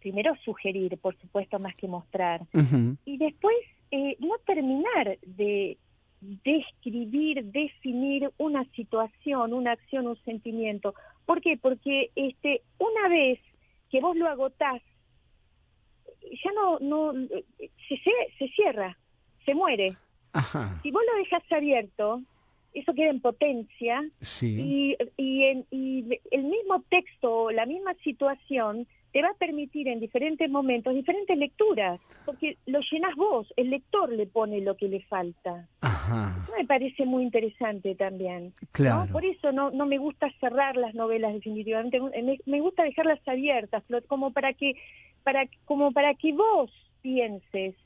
primero 0.00 0.34
sugerir, 0.44 0.98
por 0.98 1.16
supuesto, 1.18 1.60
más 1.60 1.76
que 1.76 1.86
mostrar, 1.86 2.40
y 3.04 3.16
después 3.16 3.54
no 4.18 4.38
terminar 4.44 5.18
de 5.24 5.78
describir, 6.44 7.44
definir 7.44 8.30
una 8.38 8.64
situación, 8.70 9.52
una 9.52 9.72
acción, 9.72 10.06
un 10.06 10.16
sentimiento. 10.24 10.94
¿Por 11.26 11.40
qué? 11.40 11.56
Porque 11.56 12.10
este, 12.14 12.62
una 12.78 13.08
vez 13.08 13.40
que 13.90 14.00
vos 14.00 14.16
lo 14.16 14.28
agotás, 14.28 14.82
ya 16.22 16.52
no, 16.52 16.78
no 16.80 17.12
se, 17.88 18.00
se 18.38 18.48
cierra, 18.48 18.96
se 19.44 19.54
muere. 19.54 19.96
Si 20.82 20.90
vos 20.90 21.02
lo 21.06 21.18
dejas 21.18 21.42
abierto, 21.52 22.22
eso 22.72 22.92
queda 22.92 23.10
en 23.10 23.20
potencia 23.20 24.02
y, 24.40 24.96
y, 25.16 25.44
en, 25.44 25.66
y 25.70 26.18
el 26.32 26.42
mismo 26.42 26.82
texto, 26.90 27.50
la 27.52 27.66
misma 27.66 27.94
situación 28.02 28.86
te 29.14 29.22
va 29.22 29.28
a 29.28 29.34
permitir 29.34 29.86
en 29.86 30.00
diferentes 30.00 30.50
momentos 30.50 30.92
diferentes 30.92 31.38
lecturas, 31.38 32.00
porque 32.24 32.58
lo 32.66 32.80
llenas 32.80 33.14
vos, 33.14 33.46
el 33.56 33.70
lector 33.70 34.10
le 34.10 34.26
pone 34.26 34.60
lo 34.60 34.76
que 34.76 34.88
le 34.88 35.04
falta. 35.04 35.68
Ajá. 35.82 36.44
me 36.58 36.66
parece 36.66 37.06
muy 37.06 37.22
interesante 37.22 37.94
también. 37.94 38.52
Claro. 38.72 39.12
Por 39.12 39.24
eso 39.24 39.52
no, 39.52 39.70
no 39.70 39.86
me 39.86 39.98
gusta 39.98 40.28
cerrar 40.40 40.76
las 40.76 40.96
novelas 40.96 41.32
definitivamente, 41.32 42.00
me, 42.44 42.60
gusta 42.60 42.82
dejarlas 42.82 43.20
abiertas, 43.28 43.84
como 44.08 44.32
para 44.32 44.52
que, 44.52 44.74
para, 45.22 45.46
como 45.64 45.92
para 45.92 46.14
que 46.14 46.32
vos 46.32 46.72
pienses 47.00 47.76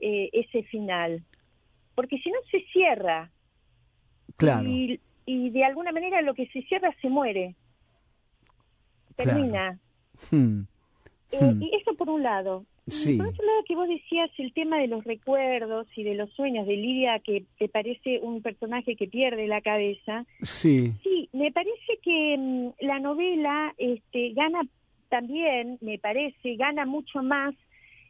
eh, 0.00 0.30
ese 0.32 0.64
final, 0.64 1.22
porque 1.94 2.18
si 2.18 2.28
no 2.28 2.38
se 2.50 2.60
cierra. 2.72 3.30
Claro. 4.36 4.68
Y, 4.68 4.98
y 5.26 5.50
de 5.50 5.64
alguna 5.64 5.92
manera 5.92 6.22
lo 6.22 6.34
que 6.34 6.48
se 6.48 6.62
cierra 6.62 6.92
se 7.00 7.08
muere. 7.08 7.54
Termina. 9.14 9.78
Hmm. 10.28 10.62
Eh, 11.32 11.40
hmm. 11.40 11.62
Y 11.62 11.70
eso 11.76 11.94
por 11.94 12.10
un 12.10 12.22
lado. 12.22 12.64
Sí. 12.88 13.16
por 13.16 13.28
otro 13.28 13.46
lado, 13.46 13.62
que 13.66 13.76
vos 13.76 13.88
decías 13.88 14.30
el 14.38 14.52
tema 14.52 14.78
de 14.78 14.88
los 14.88 15.04
recuerdos 15.04 15.86
y 15.96 16.02
de 16.02 16.14
los 16.14 16.30
sueños 16.32 16.66
de 16.66 16.76
Lidia, 16.76 17.20
que 17.20 17.44
te 17.58 17.68
parece 17.68 18.18
un 18.20 18.42
personaje 18.42 18.96
que 18.96 19.06
pierde 19.06 19.46
la 19.46 19.60
cabeza. 19.60 20.26
Sí. 20.42 20.92
Sí, 21.02 21.28
me 21.32 21.52
parece 21.52 21.98
que 22.02 22.36
mm, 22.36 22.84
la 22.84 22.98
novela 22.98 23.72
este, 23.78 24.32
gana 24.32 24.62
también, 25.08 25.78
me 25.80 25.98
parece, 25.98 26.56
gana 26.56 26.84
mucho 26.86 27.22
más 27.22 27.54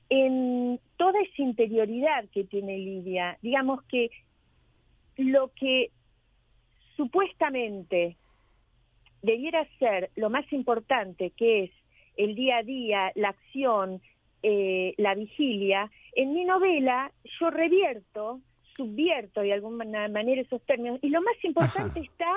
en 0.09 0.79
toda 0.97 1.21
esa 1.21 1.43
interioridad 1.43 2.25
que 2.33 2.45
tiene 2.45 2.79
Lidia. 2.79 3.39
Digamos 3.43 3.83
que 3.85 4.11
lo 5.17 5.49
que 5.55 5.91
supuestamente 6.97 8.17
debiera 9.23 9.67
ser 9.79 10.11
lo 10.17 10.31
más 10.31 10.51
importante, 10.53 11.31
que 11.31 11.65
es 11.65 11.71
el 12.17 12.35
día 12.35 12.59
a 12.59 12.63
día, 12.63 13.13
la 13.15 13.31
acción, 13.31 14.01
eh, 14.43 14.95
la 14.97 15.15
vigilia, 15.15 15.91
en 16.15 16.35
mi 16.35 16.45
novela 16.45 17.13
yo 17.41 17.51
revierto, 17.51 18.41
subvierto 18.77 19.41
de 19.41 19.53
alguna 19.53 20.09
manera 20.09 20.43
esos 20.43 20.63
términos. 20.63 20.99
Y 21.03 21.09
lo 21.11 21.23
más 21.23 21.37
importante 21.45 22.01
está 22.01 22.33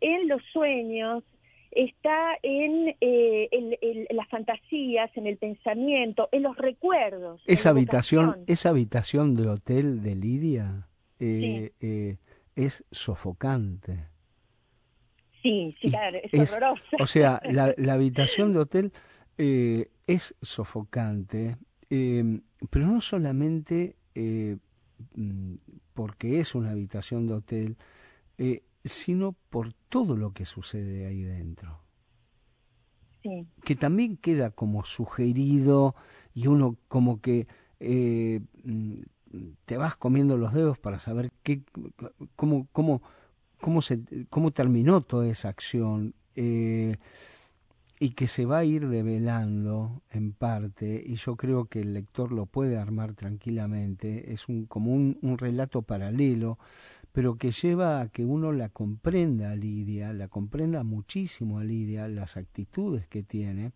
en 0.00 0.28
los 0.28 0.42
sueños, 0.52 1.22
está 1.70 2.36
en, 2.42 2.96
eh, 3.00 4.06
las 4.10 4.28
fantasías, 4.28 5.10
en 5.16 5.26
el 5.26 5.36
pensamiento, 5.36 6.28
en 6.32 6.42
los 6.42 6.56
recuerdos. 6.56 7.42
Esa 7.46 7.70
habitación, 7.70 8.44
esa 8.46 8.70
habitación 8.70 9.36
de 9.36 9.48
hotel 9.48 10.02
de 10.02 10.14
Lidia 10.14 10.88
eh, 11.20 12.16
es 12.56 12.84
sofocante. 12.90 14.08
Sí, 15.44 15.74
sí, 15.78 15.90
claro, 15.90 16.18
es, 16.32 16.52
horroroso. 16.52 16.82
O 16.98 17.06
sea, 17.06 17.40
la, 17.44 17.74
la 17.76 17.92
habitación 17.94 18.54
de 18.54 18.60
hotel 18.60 18.92
eh, 19.38 19.90
es 20.06 20.34
sofocante, 20.42 21.56
em, 21.90 22.42
pero 22.70 22.86
no 22.86 23.00
solamente 23.00 23.96
eh, 24.14 24.58
mm, 25.14 25.54
porque 25.94 26.40
es 26.40 26.54
una 26.54 26.70
habitación 26.70 27.26
de 27.26 27.34
hotel, 27.34 27.76
eh, 28.38 28.62
sino 28.84 29.32
por 29.50 29.72
todo 29.88 30.16
lo 30.16 30.32
que 30.32 30.44
sucede 30.44 31.06
ahí 31.06 31.22
dentro. 31.22 31.80
Que 33.64 33.74
también 33.74 34.18
queda 34.18 34.50
como 34.50 34.84
sugerido 34.84 35.94
y 36.34 36.46
uno 36.46 36.76
como 36.88 37.22
que 37.22 37.46
mm, 37.80 39.00
te 39.64 39.76
vas 39.78 39.96
comiendo 39.96 40.36
los 40.36 40.52
dedos 40.52 40.78
para 40.78 40.98
saber 40.98 41.32
qué, 41.42 41.62
cómo, 42.36 42.68
cómo, 42.72 43.00
cómo, 43.62 43.80
se, 43.80 44.00
cómo 44.28 44.50
terminó 44.50 45.00
toda 45.00 45.26
esa 45.28 45.48
acción. 45.48 46.14
Eh, 46.36 46.83
y 48.04 48.10
que 48.10 48.28
se 48.28 48.44
va 48.44 48.58
a 48.58 48.64
ir 48.66 48.86
develando 48.90 50.02
en 50.10 50.34
parte, 50.34 51.02
y 51.06 51.14
yo 51.14 51.36
creo 51.36 51.70
que 51.70 51.80
el 51.80 51.94
lector 51.94 52.32
lo 52.32 52.44
puede 52.44 52.76
armar 52.76 53.14
tranquilamente, 53.14 54.34
es 54.34 54.46
un, 54.46 54.66
como 54.66 54.92
un, 54.92 55.38
relato 55.38 55.80
paralelo, 55.80 56.58
pero 57.12 57.38
que 57.38 57.50
lleva 57.50 58.02
a 58.02 58.08
que 58.08 58.26
uno 58.26 58.52
la 58.52 58.68
comprenda 58.68 59.52
a 59.52 59.56
Lidia, 59.56 60.12
la 60.12 60.28
comprenda 60.28 60.84
muchísimo 60.84 61.60
a 61.60 61.64
Lidia, 61.64 62.06
las 62.08 62.36
actitudes 62.36 63.08
que 63.08 63.22
tiene, 63.22 63.72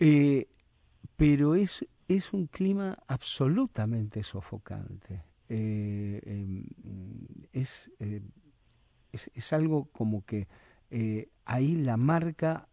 eh, 0.00 0.48
pero 1.14 1.54
es, 1.54 1.86
es 2.08 2.32
un 2.32 2.48
clima 2.48 2.98
absolutamente 3.06 4.24
sofocante. 4.24 5.22
Eh, 5.48 6.20
em, 6.26 6.64
eh, 7.52 8.22
es, 9.12 9.30
es, 9.32 9.52
algo 9.52 9.84
como 9.92 10.24
que 10.24 10.48
ahí 11.44 11.76
la 11.76 11.96
marca 11.96 12.69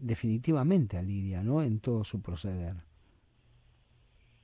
definitivamente 0.00 0.96
a 0.96 1.02
Lidia, 1.02 1.42
¿no? 1.42 1.62
En 1.62 1.80
todo 1.80 2.04
su 2.04 2.20
proceder. 2.22 2.74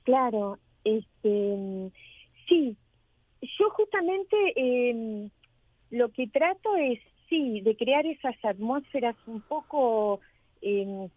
Claro, 0.04 0.58
este, 0.84 1.90
sí, 2.48 2.76
yo 3.40 3.70
justamente 3.70 4.36
eh, 4.54 5.28
lo 5.90 6.10
que 6.10 6.28
trato 6.28 6.76
es, 6.76 7.00
sí, 7.28 7.60
de 7.62 7.76
crear 7.76 8.06
esas 8.06 8.36
atmósferas 8.44 9.16
un 9.26 9.40
poco 9.40 10.20
eh, 10.62 11.08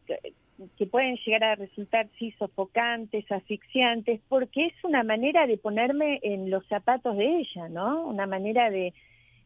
que 0.78 0.86
pueden 0.88 1.18
llegar 1.18 1.44
a 1.44 1.56
resultar, 1.56 2.10
sí, 2.18 2.32
sofocantes, 2.40 3.32
asfixiantes, 3.32 4.20
porque 4.28 4.68
es 4.68 4.74
una 4.84 5.04
manera 5.04 5.48
de 5.48 5.58
ponerme 5.58 6.20
en 6.24 6.50
los 6.50 6.66
zapatos 6.68 7.16
de 7.16 7.40
ella, 7.42 7.70
¿no? 7.70 8.06
Una 8.06 8.26
manera 8.26 8.70
de, 8.70 8.94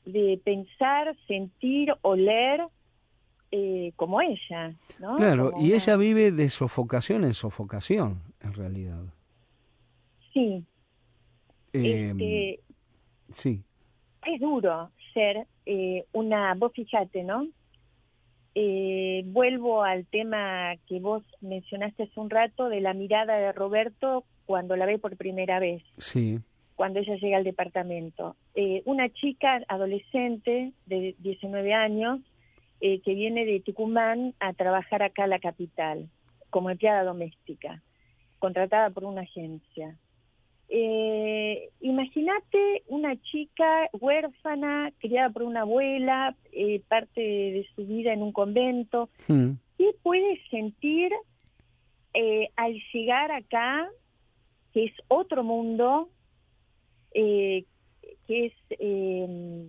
de 0.06 0.40
pensar, 0.44 1.16
sentir, 1.28 1.94
oler 2.02 2.62
eh, 3.56 3.94
como 3.96 4.20
ella, 4.20 4.74
¿no? 4.98 5.16
Claro, 5.16 5.52
y 5.60 5.74
ella 5.74 5.96
vive 5.96 6.32
de 6.32 6.50
sofocación 6.50 7.24
en 7.24 7.36
sofocación, 7.36 8.20
en 8.42 8.54
realidad. 8.56 9.04
Sí. 10.34 10.66
Em, 11.72 12.20
este, 12.20 12.60
sí. 13.30 13.62
Es 14.26 14.42
duro 14.42 14.90
ser 15.14 15.46
eh, 15.68 16.04
una, 16.14 16.56
vos 16.56 16.72
fíjate, 16.74 17.22
¿no? 17.22 17.46
Eh, 18.56 19.22
vuelvo 19.28 19.84
al 19.84 20.08
tema 20.08 20.74
que 20.88 21.00
vos 21.00 21.22
mencionaste 21.42 22.04
hace 22.04 22.20
un 22.20 22.32
rato 22.32 22.70
de 22.70 22.82
la 22.82 22.96
mirada 22.96 23.38
de 23.38 23.52
Roberto 23.52 24.24
cuando 24.48 24.76
la 24.76 24.88
ve 24.88 24.98
por 24.98 25.16
primera 25.16 25.60
vez. 25.60 25.84
Sí. 26.00 26.40
Cuando 26.74 27.02
ella 27.02 27.18
llega 27.18 27.38
al 27.38 27.44
departamento. 27.44 28.36
Eh, 28.56 28.82
una 28.86 29.10
chica 29.10 29.62
adolescente 29.68 30.74
de 30.88 31.16
19 31.20 31.72
años 31.72 32.20
que 33.04 33.14
viene 33.14 33.46
de 33.46 33.62
Tucumán 33.62 34.34
a 34.40 34.52
trabajar 34.54 35.04
acá 35.04 35.24
a 35.24 35.28
la 35.28 35.40
capital 35.40 36.08
como 36.50 36.70
empleada 36.70 37.04
doméstica, 37.04 37.82
contratada 38.40 38.90
por 38.90 39.06
una 39.06 39.22
agencia. 39.22 39.98
Eh, 40.68 41.70
Imagínate 41.82 42.84
una 42.88 43.16
chica 43.22 43.90
huérfana, 43.94 44.92
criada 45.00 45.30
por 45.30 45.44
una 45.44 45.62
abuela, 45.62 46.36
eh, 46.52 46.82
parte 46.88 47.22
de 47.22 47.68
su 47.76 47.86
vida 47.86 48.14
en 48.14 48.22
un 48.22 48.32
convento. 48.32 49.10
Hmm. 49.28 49.52
¿Qué 49.78 49.92
puede 50.02 50.42
sentir 50.50 51.12
eh, 52.14 52.50
al 52.56 52.74
llegar 52.94 53.32
acá, 53.32 53.90
que 54.74 54.86
es 54.86 54.94
otro 55.08 55.44
mundo, 55.44 56.10
eh, 57.14 57.66
que 58.28 58.46
es 58.48 58.54
eh, 58.80 59.68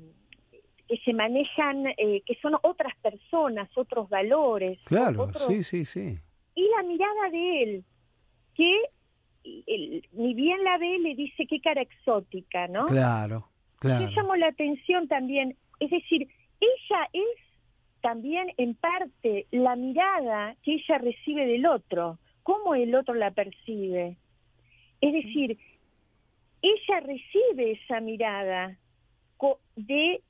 que 0.89 0.99
se 0.99 1.13
manejan, 1.13 1.85
que 1.97 2.39
son 2.43 2.57
otras 2.63 2.95
personas, 3.03 3.71
otros 3.77 4.09
valores. 4.09 4.79
Claro, 4.85 5.31
sí, 5.33 5.63
sí, 5.63 5.85
sí. 5.85 6.19
Y 6.55 6.69
la 6.77 6.83
mirada 6.83 7.31
de 7.31 7.63
él, 7.63 7.85
que 8.55 8.81
ni 10.13 10.35
bien 10.35 10.63
la 10.65 10.79
ve, 10.79 10.99
le 10.99 11.15
dice 11.15 11.47
qué 11.47 11.61
cara 11.61 11.83
exótica, 11.83 12.69
¿no? 12.69 12.87
Claro, 12.87 13.49
claro. 13.79 14.07
Yo 14.07 14.11
llamo 14.11 14.37
la 14.37 14.49
atención 14.49 15.09
también, 15.09 15.57
es 15.81 15.91
decir, 15.91 16.29
ella 16.61 17.09
es 17.13 17.39
también 18.01 18.53
en 18.59 18.75
parte 18.75 19.47
la 19.51 19.77
mirada 19.77 20.57
que 20.63 20.75
ella 20.75 20.99
recibe 20.99 21.47
del 21.47 21.67
otro, 21.67 22.19
cómo 22.43 22.75
el 22.75 22.95
otro 22.95 23.15
la 23.15 23.31
percibe. 23.31 24.17
Es 25.01 25.13
decir, 25.13 25.59
ella 26.63 27.01
recibe 27.01 27.73
esa 27.73 28.01
mirada 28.01 28.79
de 29.77 30.23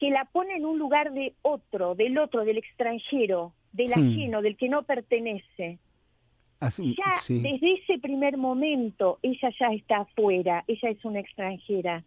que 0.00 0.10
la 0.10 0.24
pone 0.24 0.56
en 0.56 0.64
un 0.64 0.78
lugar 0.78 1.12
de 1.12 1.34
otro, 1.42 1.94
del 1.94 2.18
otro, 2.18 2.44
del 2.44 2.58
extranjero, 2.58 3.52
del 3.72 3.90
hmm. 3.90 4.10
ajeno, 4.10 4.42
del 4.42 4.56
que 4.56 4.68
no 4.68 4.82
pertenece 4.82 5.78
ya 6.60 7.14
desde 7.28 7.72
ese 7.72 7.98
primer 8.00 8.36
momento 8.36 9.18
ella 9.22 9.50
ya 9.58 9.68
está 9.68 10.00
afuera, 10.00 10.64
ella 10.66 10.90
es 10.90 11.04
una 11.04 11.20
extranjera. 11.20 12.04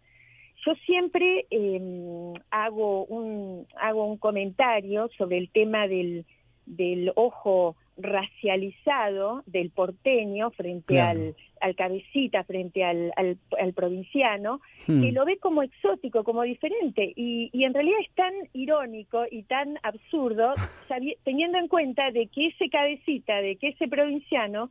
Yo 0.64 0.74
siempre 0.86 1.46
eh, 1.50 2.34
hago 2.50 3.04
un 3.06 3.66
hago 3.76 4.06
un 4.06 4.16
comentario 4.16 5.10
sobre 5.18 5.38
el 5.38 5.50
tema 5.50 5.88
del 5.88 6.24
del 6.66 7.12
ojo 7.16 7.76
racializado 7.96 9.42
del 9.46 9.70
porteño 9.70 10.50
frente 10.50 11.00
al, 11.00 11.36
al 11.60 11.76
cabecita, 11.76 12.44
frente 12.44 12.84
al, 12.84 13.12
al, 13.16 13.72
provinciano, 13.72 14.60
hmm. 14.86 15.00
que 15.00 15.12
lo 15.12 15.24
ve 15.24 15.38
como 15.38 15.62
exótico, 15.62 16.24
como 16.24 16.42
diferente, 16.42 17.12
y, 17.16 17.50
y, 17.52 17.64
en 17.64 17.74
realidad 17.74 17.98
es 18.00 18.14
tan 18.14 18.32
irónico 18.52 19.24
y 19.30 19.44
tan 19.44 19.78
absurdo, 19.82 20.54
teniendo 21.24 21.58
en 21.58 21.68
cuenta 21.68 22.10
de 22.10 22.26
que 22.26 22.48
ese 22.48 22.68
cabecita, 22.68 23.36
de 23.40 23.56
que 23.56 23.68
ese 23.68 23.88
provinciano, 23.88 24.70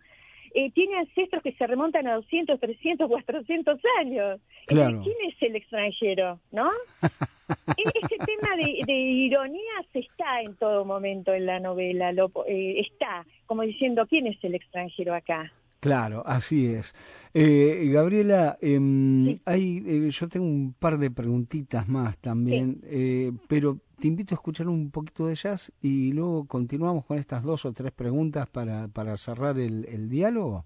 eh, 0.53 0.71
tiene 0.71 0.97
ancestros 0.99 1.41
que 1.41 1.53
se 1.53 1.67
remontan 1.67 2.07
a 2.07 2.15
200, 2.15 2.59
300, 2.59 3.07
400 3.09 3.79
años. 3.99 4.39
Claro. 4.67 5.01
¿Quién 5.03 5.15
es 5.27 5.41
el 5.41 5.55
extranjero? 5.55 6.39
¿No? 6.51 6.69
E-, 7.77 7.99
ese 8.01 8.17
tema 8.17 8.55
de, 8.55 8.93
ironía 8.93 9.73
se 9.91 9.99
está 9.99 10.41
en 10.41 10.55
todo 10.55 10.85
momento 10.85 11.33
en 11.33 11.45
la 11.45 11.59
novela, 11.59 12.11
lo, 12.13 12.31
eh, 12.47 12.79
está 12.79 13.25
como 13.45 13.63
diciendo, 13.63 14.07
¿quién 14.07 14.27
es 14.27 14.41
el 14.43 14.55
extranjero 14.55 15.13
acá? 15.13 15.51
Claro, 15.83 16.23
así 16.25 16.67
es. 16.67 16.95
Eh, 17.33 17.89
Gabriela, 17.91 18.57
em, 18.61 19.37
hay, 19.43 19.83
eh, 19.85 20.09
yo 20.11 20.29
tengo 20.29 20.45
un 20.45 20.71
par 20.71 20.97
de 20.97 21.11
preguntitas 21.11 21.89
más 21.89 22.17
también, 22.19 22.79
eh, 22.85 23.33
pero 23.49 23.79
te 23.99 24.07
invito 24.07 24.33
a 24.33 24.37
escuchar 24.37 24.69
un 24.69 24.91
poquito 24.91 25.27
de 25.27 25.35
jazz 25.35 25.73
y 25.81 26.13
luego 26.13 26.47
continuamos 26.47 27.03
con 27.03 27.19
estas 27.19 27.43
dos 27.43 27.65
o 27.65 27.73
tres 27.73 27.91
preguntas 27.91 28.47
para, 28.47 28.87
para 28.87 29.17
cerrar 29.17 29.59
el, 29.59 29.83
el 29.89 30.07
diálogo. 30.07 30.63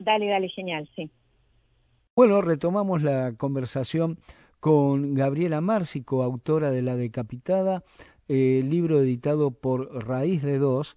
Dale, 0.00 0.26
dale, 0.26 0.48
genial, 0.48 0.90
sí. 0.96 1.08
Bueno, 2.16 2.42
retomamos 2.42 3.04
la 3.04 3.34
conversación 3.36 4.18
con 4.58 5.14
Gabriela 5.14 5.60
Márcico, 5.60 6.24
autora 6.24 6.72
de 6.72 6.82
La 6.82 6.96
Decapitada, 6.96 7.84
libro 8.26 9.00
editado 9.00 9.52
por 9.52 10.08
Raíz 10.08 10.42
de 10.42 10.58
Dos. 10.58 10.96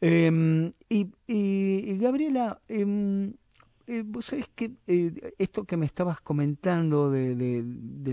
Em, 0.00 0.72
y, 0.88 1.98
Gabriela, 1.98 2.60
eh, 2.68 4.02
vos 4.04 4.24
sabés 4.24 4.48
que 4.54 4.72
eh, 4.86 5.34
esto 5.38 5.64
que 5.64 5.76
me 5.76 5.84
estabas 5.84 6.20
comentando 6.20 7.10
de, 7.10 7.64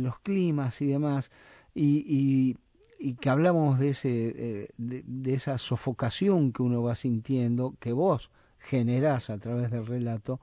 los 0.01 0.19
climas 0.19 0.81
y 0.81 0.87
demás, 0.87 1.31
y, 1.73 2.57
y, 2.99 3.13
que 3.15 3.29
hablamos 3.29 3.79
de, 3.79 3.89
ese, 3.89 4.09
eh, 4.35 4.69
de, 4.77 5.33
esa 5.33 5.57
sofocación 5.57 6.51
que 6.51 6.63
uno 6.63 6.81
va 6.83 6.95
sintiendo, 6.95 7.75
que 7.79 7.93
vos 7.93 8.31
generás 8.59 9.29
a 9.29 9.37
través 9.37 9.71
del 9.71 9.85
relato, 9.85 10.41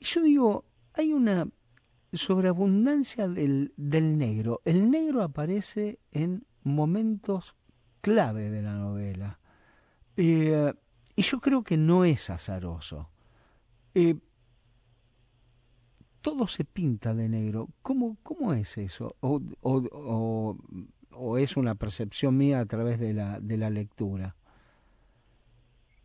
yo 0.00 0.22
digo, 0.22 0.64
hay 0.94 1.12
una 1.12 1.46
sobreabundancia 2.12 3.28
del, 3.28 3.72
del 3.76 4.16
negro. 4.18 4.60
El 4.64 4.90
negro 4.90 5.22
aparece 5.22 5.98
en 6.10 6.46
momentos 6.62 7.54
clave 8.00 8.50
de 8.50 8.62
la 8.62 8.74
novela. 8.74 9.38
Eh, 10.16 10.72
y 11.16 11.22
yo 11.22 11.40
creo 11.40 11.62
que 11.62 11.76
no 11.76 12.04
es 12.04 12.30
azaroso. 12.30 13.08
Eh, 13.94 14.16
todo 16.20 16.46
se 16.46 16.64
pinta 16.64 17.14
de 17.14 17.28
negro. 17.28 17.68
¿Cómo, 17.82 18.16
cómo 18.22 18.54
es 18.54 18.78
eso? 18.78 19.14
O, 19.20 19.40
o, 19.60 20.56
o, 21.12 21.38
es 21.38 21.56
una 21.56 21.74
percepción 21.74 22.36
mía 22.36 22.60
a 22.60 22.66
través 22.66 22.98
de 22.98 23.12
la, 23.12 23.38
de 23.40 23.58
la 23.58 23.70
lectura? 23.70 24.34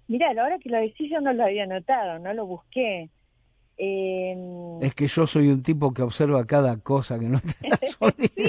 Mirá, 0.08 0.30
ahora 0.30 0.60
que 0.60 0.70
lo 0.70 0.78
decís 0.78 1.10
yo 1.10 1.22
no 1.22 1.34
lo 1.34 1.44
había 1.44 1.66
notado, 1.68 2.20
no 2.20 2.34
lo 2.34 2.46
busqué. 2.46 3.10
Em, 3.78 4.84
es 4.84 4.94
que 4.94 5.08
yo 5.08 5.26
soy 5.26 5.48
un 5.48 5.64
tipo 5.64 5.94
que 5.94 6.02
observa 6.02 6.46
cada 6.46 6.78
cosa 6.82 7.18
que 7.18 7.30
no 7.30 7.40
te 7.40 7.70
sí, 7.88 8.48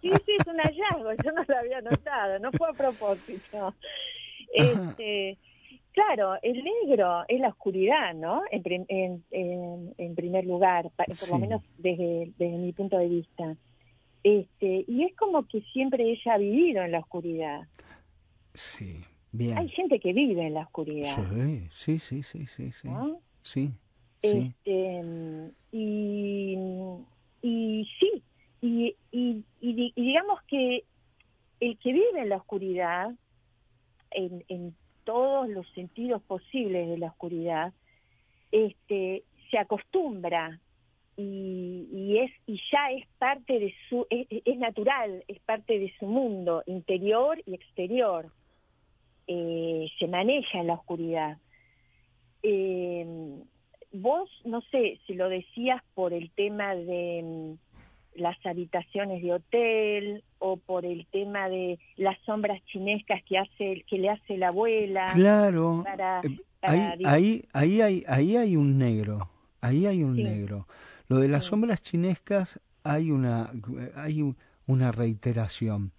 sí, 0.00 0.10
sí, 0.24 0.36
es 0.38 0.46
un 0.46 0.58
hallazgo, 0.58 1.12
yo 1.24 1.32
no 1.32 1.42
lo 1.48 1.58
había 1.58 1.80
notado, 1.80 2.38
no 2.38 2.52
fue 2.52 2.68
a 2.68 2.72
propósito. 2.72 3.74
Este, 4.52 5.38
claro, 5.92 6.36
el 6.42 6.64
negro 6.64 7.24
es 7.28 7.40
la 7.40 7.48
oscuridad, 7.48 8.14
¿no? 8.14 8.42
En, 8.50 9.24
en, 9.30 10.14
primer 10.14 10.44
lugar, 10.44 10.90
por 10.96 11.30
lo 11.30 11.38
menos 11.38 11.62
desde, 11.76 12.32
desde 12.38 12.56
mi 12.58 12.72
punto 12.72 12.98
de 12.98 13.08
vista. 13.08 13.56
Este, 14.22 14.84
y 14.86 15.04
es 15.04 15.14
como 15.16 15.46
que 15.46 15.60
siempre 15.72 16.10
ella 16.10 16.34
ha 16.34 16.38
vivido 16.38 16.82
en 16.82 16.92
la 16.92 17.00
oscuridad. 17.00 17.68
Sí, 18.54 19.04
bien. 19.32 19.56
Hay 19.56 19.68
gente 19.68 20.00
que 20.00 20.12
vive 20.12 20.46
en 20.46 20.54
la 20.54 20.62
oscuridad. 20.62 21.08
Sí, 21.70 21.98
sí, 21.98 22.22
sí, 22.22 22.46
sí, 22.46 22.72
sí. 22.72 22.88
Sí, 23.42 23.70
Este, 24.20 25.02
y, 25.72 26.58
y 27.40 27.88
sí, 27.98 28.22
y, 28.60 28.96
y, 29.12 29.44
digamos 29.94 30.42
que 30.48 30.84
el 31.60 31.78
que 31.78 31.92
vive 31.92 32.20
en 32.20 32.28
la 32.28 32.36
oscuridad, 32.36 33.14
en, 34.10 34.74
todos 35.04 35.48
los 35.48 35.66
sentidos 35.70 36.22
posibles 36.22 36.86
de 36.86 36.98
la 36.98 37.06
oscuridad, 37.06 37.72
este, 38.52 39.24
se 39.50 39.58
acostumbra 39.58 40.60
y, 41.16 42.18
es 42.18 42.30
y 42.46 42.60
ya 42.70 42.90
es 42.90 43.06
parte 43.18 43.58
de 43.58 43.74
su 43.88 44.06
es, 44.10 44.26
es, 44.30 44.58
natural 44.58 45.24
es 45.26 45.40
parte 45.40 45.78
de 45.78 45.90
su 45.98 46.06
mundo 46.06 46.62
interior 46.66 47.42
y 47.46 47.54
exterior. 47.54 48.30
Eh, 49.26 49.88
se 49.98 50.06
maneja 50.08 50.60
en 50.60 50.66
la 50.66 50.74
oscuridad. 50.74 51.38
Eh, 52.42 53.06
vos 53.92 54.30
no 54.44 54.60
sé 54.70 55.00
si 55.06 55.14
lo 55.14 55.28
decías 55.28 55.82
por 55.94 56.12
el 56.12 56.30
tema 56.32 56.74
de 56.74 57.22
mm, 57.24 57.67
las 58.20 58.36
habitaciones 58.44 59.22
de 59.22 59.32
hotel 59.32 60.24
o 60.38 60.56
por 60.56 60.84
el 60.84 61.06
tema 61.06 61.48
de 61.48 61.78
las 61.96 62.18
sombras 62.26 62.60
chinescas 62.66 63.22
que 63.24 63.38
hace 63.38 63.84
que 63.88 63.98
le 63.98 64.10
hace 64.10 64.36
la 64.36 64.48
abuela 64.48 65.06
claro. 65.14 65.84
eh, 66.22 66.38
ahí, 66.62 67.04
ahí 67.04 67.44
ahí 67.52 67.80
hay 67.80 68.04
ahí 68.06 68.36
hay 68.36 68.56
un 68.56 68.78
negro 68.78 69.30
ahí 69.60 69.86
hay 69.86 70.02
un 70.02 70.16
negro. 70.16 70.66
Lo 71.08 71.18
de 71.18 71.28
las 71.28 71.46
sombras 71.46 71.82
chinescas 71.82 72.60
hay 72.84 73.10
una, 73.10 73.50
hay 73.94 74.34
una 74.66 74.92
reiteración. 74.92 75.92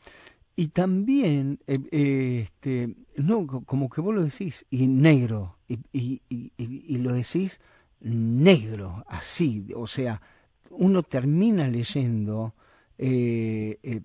Y 0.56 0.70
también, 0.70 1.60
eh, 1.68 1.80
eh, 1.92 2.42
este, 2.44 2.96
no, 3.16 3.48
como 3.48 3.90
que 3.90 4.02
vos 4.02 4.14
lo 4.14 4.24
decís, 4.24 4.66
y 4.70 4.88
negro, 4.88 5.58
y, 5.68 5.80
y, 5.94 6.22
y, 6.58 6.98
lo 6.98 7.14
decís 7.14 7.62
negro, 8.02 9.06
así, 9.08 9.68
o 9.74 9.88
sea, 9.88 10.22
uno 10.70 11.04
termina 11.04 11.68
leyendo, 11.68 12.56
eh, 12.98 14.02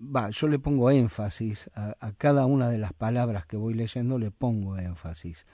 va, 0.00 0.30
yo 0.30 0.48
le 0.48 0.58
pongo 0.58 0.90
énfasis 0.90 1.70
a, 1.74 1.96
a, 2.00 2.12
cada 2.12 2.46
una 2.46 2.68
de 2.68 2.78
las 2.78 2.92
palabras 2.92 3.46
que 3.46 3.56
voy 3.56 3.74
leyendo, 3.74 4.18
le 4.18 4.30
pongo 4.30 4.76
énfasis. 4.78 5.46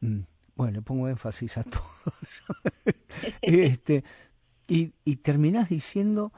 Mm, 0.00 0.20
bueno, 0.56 0.72
le 0.72 0.82
pongo 0.82 1.08
énfasis 1.08 1.58
a 1.58 1.64
todo. 1.64 1.82
este, 3.42 4.04
y, 4.66 4.92
y 5.04 5.16
terminás 5.16 5.68
diciendo, 5.68 6.32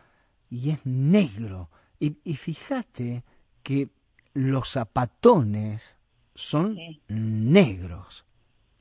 y 0.51 0.71
es 0.71 0.85
negro. 0.85 1.71
Y, 1.99 2.19
y 2.25 2.37
fíjate 2.37 3.25
que 3.63 3.91
los 4.35 4.71
zapatones 4.71 5.97
son 6.35 6.79
negros, 7.09 8.25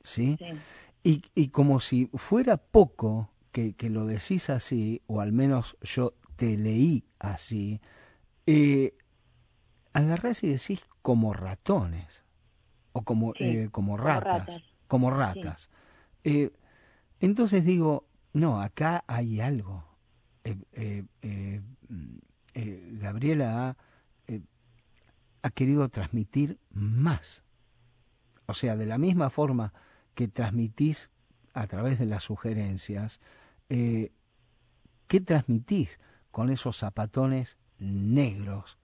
¿sí? 0.03 0.37
Y, 1.03 1.23
y, 1.33 1.47
como 1.49 1.79
si 1.79 2.09
fuera 2.13 2.57
poco 2.57 3.31
que, 3.51 3.73
que, 3.73 3.89
lo 3.89 4.05
decís 4.05 4.49
así, 4.49 5.01
o 5.07 5.19
al 5.21 5.31
menos 5.31 5.77
yo 5.81 6.13
te 6.35 6.57
leí 6.57 7.05
así, 7.19 7.81
eh, 8.45 8.95
agarrás 9.93 10.43
y 10.43 10.49
decís 10.49 10.85
como 11.01 11.33
ratones, 11.33 12.23
o 12.93 13.01
como, 13.03 13.33
eh, 13.39 13.69
como 13.71 13.97
ratas 13.97 14.61
como 14.91 15.09
ratas. 15.09 15.69
Eh, 16.25 16.51
entonces 17.21 17.63
digo, 17.63 18.09
no, 18.33 18.59
acá 18.59 19.05
hay 19.07 19.39
algo. 19.39 19.85
Eh, 20.43 21.05
eh, 21.21 21.61
Gabriela 22.99 23.69
ha, 23.69 23.77
ha, 25.43 25.49
querido 25.51 25.87
transmitir 25.87 26.59
más. 26.71 27.41
O 28.47 28.53
sea, 28.53 28.75
de 28.75 28.85
la 28.85 28.97
misma 28.97 29.29
forma 29.29 29.73
que 30.21 30.27
transmitís 30.27 31.09
a 31.55 31.65
través 31.65 31.97
de 31.97 32.05
las 32.05 32.21
sugerencias, 32.25 33.19
¿qué 33.67 35.19
transmitís 35.25 35.99
con 36.29 36.51
esos 36.51 36.77
zapatones 36.77 37.57
negros 37.79 38.77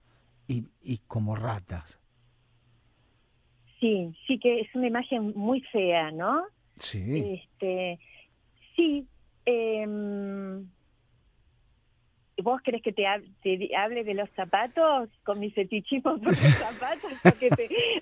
y, 0.48 0.64
y 0.82 0.98
como 1.06 1.36
ratas? 1.36 2.00
Sí, 3.78 4.12
sí 4.26 4.40
que 4.40 4.62
es 4.62 4.74
una 4.74 4.88
imagen 4.88 5.32
muy 5.36 5.60
fea, 5.60 6.10
¿no? 6.10 6.42
Sí. 6.80 7.38
Este, 7.40 8.00
sí. 8.74 9.06
Eh, 9.46 9.86
¿Vos 12.42 12.60
crees 12.62 12.82
que 12.82 12.92
te, 12.92 13.06
hable 13.06 14.04
de 14.04 14.14
los 14.14 14.28
zapatos 14.30 15.08
con 15.24 15.40
mi 15.40 15.50
fetichismo 15.50 16.18
por 16.18 16.26
los 16.26 16.38
zapatos? 16.38 17.12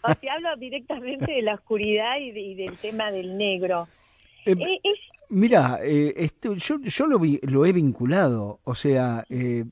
O, 0.03 0.15
te, 0.15 0.31
hablo 0.31 0.57
directamente 0.57 1.33
de 1.33 1.43
la 1.43 1.55
oscuridad 1.55 2.19
y, 2.19 2.55
del 2.55 2.77
tema 2.77 3.11
del 3.11 3.37
negro. 3.37 3.89
Eh, 4.45 4.53
eh, 4.53 4.81
mira, 5.31 5.79
eh, 5.83 6.29
yo, 6.57 6.79
yo 6.81 7.07
lo, 7.07 7.19
vi, 7.19 7.41
lo 7.43 7.67
he 7.67 7.73
vinculado, 7.73 8.61
o 8.65 8.75
sea, 8.75 9.25
eh, 9.29 9.65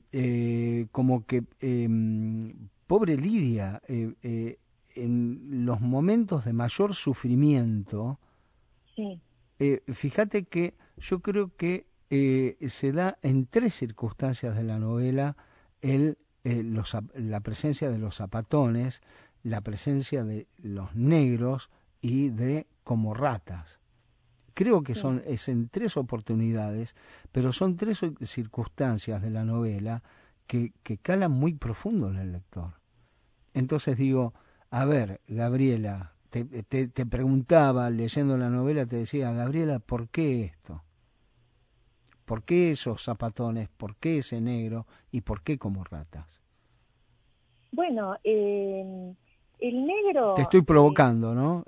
como 0.91 1.25
que 1.25 1.43
em, 1.61 2.69
pobre 2.87 3.17
Lidia, 3.17 3.81
en 3.87 5.65
los 5.65 5.81
momentos 5.81 6.45
de 6.45 6.53
mayor 6.53 6.93
sufrimiento, 6.95 8.19
eh, 9.59 9.81
fíjate 9.93 10.45
que 10.45 10.73
yo 10.97 11.19
creo 11.19 11.55
que 11.55 11.85
eh, 12.09 12.57
se 12.69 12.91
da 12.91 13.17
en 13.21 13.45
tres 13.47 13.75
circunstancias 13.75 14.55
de 14.55 14.63
la 14.63 14.79
novela 14.79 15.35
el, 15.81 16.17
eh, 16.43 16.63
los, 16.63 16.95
la 17.15 17.39
presencia 17.41 17.89
de 17.89 17.97
los 17.97 18.17
zapatones, 18.17 19.01
la 19.43 19.61
presencia 19.61 20.23
de 20.23 20.47
los 20.57 20.95
negros 20.95 21.69
y 22.01 22.29
de 22.29 22.67
como 22.83 23.13
ratas. 23.13 23.79
Creo 24.53 24.83
que 24.83 24.95
son 24.95 25.21
es 25.25 25.49
en 25.49 25.67
tres 25.67 25.97
oportunidades, 25.97 26.95
pero 27.31 27.51
son 27.51 27.75
tres 27.75 28.01
circunstancias 28.21 29.21
de 29.21 29.29
la 29.29 29.43
novela 29.43 30.01
que, 30.47 30.71
que 30.81 30.97
calan 30.97 31.31
muy 31.31 31.53
profundo 31.53 32.09
en 32.09 32.17
el 32.17 32.31
lector. 32.31 32.75
Entonces 33.53 33.97
digo, 33.97 34.33
a 34.69 34.85
ver, 34.85 35.19
Gabriela, 35.27 36.13
te, 36.29 36.63
te, 36.63 37.05
preguntaba 37.05 37.89
leyendo 37.89 38.37
la 38.37 38.49
novela, 38.49 38.85
te 38.85 38.97
decía, 38.97 39.31
Gabriela, 39.31 39.79
¿por 39.79 40.09
qué 40.09 40.43
esto? 40.43 40.83
¿Por 42.25 42.43
qué 42.43 42.71
esos 42.71 43.03
zapatones? 43.03 43.69
¿Por 43.69 43.95
qué 43.97 44.17
ese 44.17 44.41
negro? 44.41 44.87
¿Y 45.11 45.21
por 45.21 45.43
qué 45.43 45.57
como 45.59 45.83
ratas? 45.83 46.41
Bueno, 47.71 48.15
eh, 48.23 49.13
el 49.59 49.85
negro... 49.85 50.33
Te 50.35 50.41
estoy 50.41 50.63
provocando, 50.63 51.35
¿no? 51.35 51.63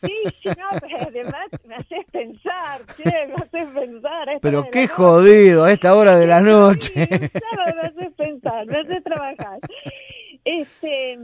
Sí, 0.00 0.12
sí, 0.42 0.48
no, 0.48 0.78
pero 0.80 0.98
además 1.02 1.48
me 1.64 1.76
haces 1.76 2.04
pensar, 2.10 2.80
che, 2.96 3.26
me 3.28 3.34
haces 3.34 3.68
pensar. 3.74 4.38
Pero 4.40 4.70
qué 4.70 4.88
jodido 4.88 5.64
a 5.64 5.72
esta 5.72 5.94
hora 5.94 6.16
de 6.16 6.26
la 6.26 6.40
noche. 6.40 7.08
me 7.08 7.80
haces 7.82 8.12
pensar, 8.16 8.66
me 8.66 8.78
haces 8.80 9.04
trabajar. 9.04 9.60
Este, 10.44 11.16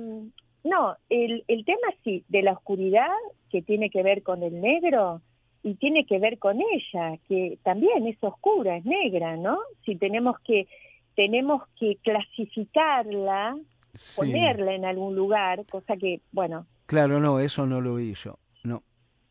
no, 0.65 0.97
el, 1.09 1.45
el 1.49 1.65
tema 1.65 1.89
sí, 2.05 2.25
de 2.29 2.43
la 2.43 2.53
oscuridad, 2.53 3.09
que 3.51 3.63
tiene 3.63 3.91
que 3.91 4.03
ver 4.03 4.23
con 4.23 4.43
el 4.43 4.61
negro, 4.61 5.21
y 5.63 5.75
tiene 5.75 6.05
que 6.07 6.19
ver 6.19 6.39
con 6.39 6.59
ella, 6.61 7.19
que 7.29 7.59
también 7.63 8.07
es 8.07 8.17
oscura, 8.21 8.77
es 8.77 8.85
negra, 8.85 9.37
¿no? 9.37 9.59
Si 9.85 9.97
tenemos 9.97 10.37
que, 10.41 10.67
tenemos 11.15 11.63
que 11.79 11.97
clasificarla, 12.03 13.57
ponerla 14.17 14.75
en 14.75 14.85
algún 14.85 15.15
lugar, 15.15 15.65
cosa 15.67 15.97
que, 15.97 16.21
bueno. 16.33 16.67
Claro, 16.87 17.21
no, 17.21 17.39
eso 17.41 17.67
no 17.67 17.81
lo 17.81 17.95
vi 17.95 18.15
yo, 18.15 18.39
no. 18.65 18.83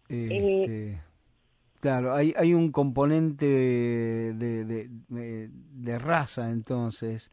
Eh, 0.10 0.62
este, 0.62 1.02
claro, 1.80 2.14
hay, 2.14 2.34
hay 2.38 2.54
un 2.54 2.72
componente 2.72 3.46
de, 3.46 4.66
de, 4.66 5.50
de 5.50 6.00
raza 6.00 6.50
entonces 6.50 7.32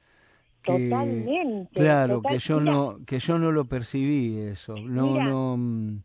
Totalmente. 0.62 1.80
Claro, 1.80 2.22
que 2.22 2.38
yo 2.38 2.60
no 2.60 2.98
que 3.06 3.18
yo 3.18 3.38
no 3.38 3.52
lo 3.52 3.66
percibí 3.66 4.38
eso. 4.38 4.74
No, 4.76 5.18
no. 5.22 6.02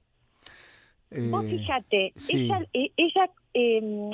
Vos 1.30 1.46
eh, 1.46 1.50
fíjate, 1.50 2.14
ella, 2.30 2.68
e, 2.74 2.92
ella 2.98 3.30
eh, 3.54 4.12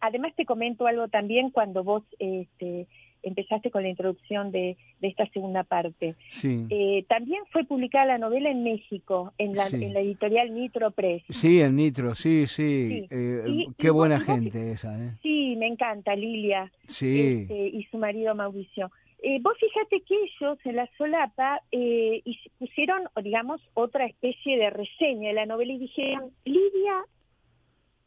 además 0.00 0.32
te 0.36 0.44
comento 0.44 0.86
algo 0.86 1.08
también 1.08 1.50
cuando 1.50 1.84
vos 1.84 2.02
este, 2.18 2.86
empezaste 3.22 3.70
con 3.70 3.82
la 3.82 3.88
introducción 3.88 4.50
de, 4.50 4.76
de 5.00 5.08
esta 5.08 5.26
segunda 5.28 5.64
parte. 5.64 6.16
Sí. 6.28 6.66
Eh, 6.70 7.04
también 7.08 7.42
fue 7.50 7.64
publicada 7.64 8.06
la 8.06 8.18
novela 8.18 8.50
en 8.50 8.62
México, 8.62 9.32
en 9.38 9.54
la, 9.54 9.66
en 9.68 9.92
la 9.92 10.00
editorial 10.00 10.54
Nitro 10.54 10.90
Press. 10.90 11.22
Sí, 11.28 11.60
en 11.60 11.76
Nitro, 11.76 12.14
sí, 12.14 12.46
sí. 12.46 13.06
Eh, 13.10 13.66
qué 13.78 13.90
buena 13.90 14.20
gente 14.20 14.72
esa. 14.72 14.98
¿eh? 14.98 15.12
Sí, 15.22 15.56
me 15.56 15.66
encanta, 15.66 16.14
Lilia. 16.16 16.70
Sí. 16.86 17.42
Este, 17.42 17.68
y 17.68 17.84
su 17.84 17.98
marido 17.98 18.34
Mauricio. 18.34 18.90
Eh, 19.24 19.38
vos 19.40 19.56
fíjate 19.56 20.00
que 20.00 20.14
ellos 20.16 20.58
en 20.64 20.76
la 20.76 20.90
solapa 20.98 21.62
eh, 21.70 22.22
pusieron, 22.58 23.04
digamos, 23.22 23.60
otra 23.74 24.04
especie 24.04 24.58
de 24.58 24.68
reseña 24.70 25.28
de 25.28 25.34
la 25.34 25.46
novela 25.46 25.72
y 25.74 25.78
dijeron, 25.78 26.32
Lidia, 26.44 27.04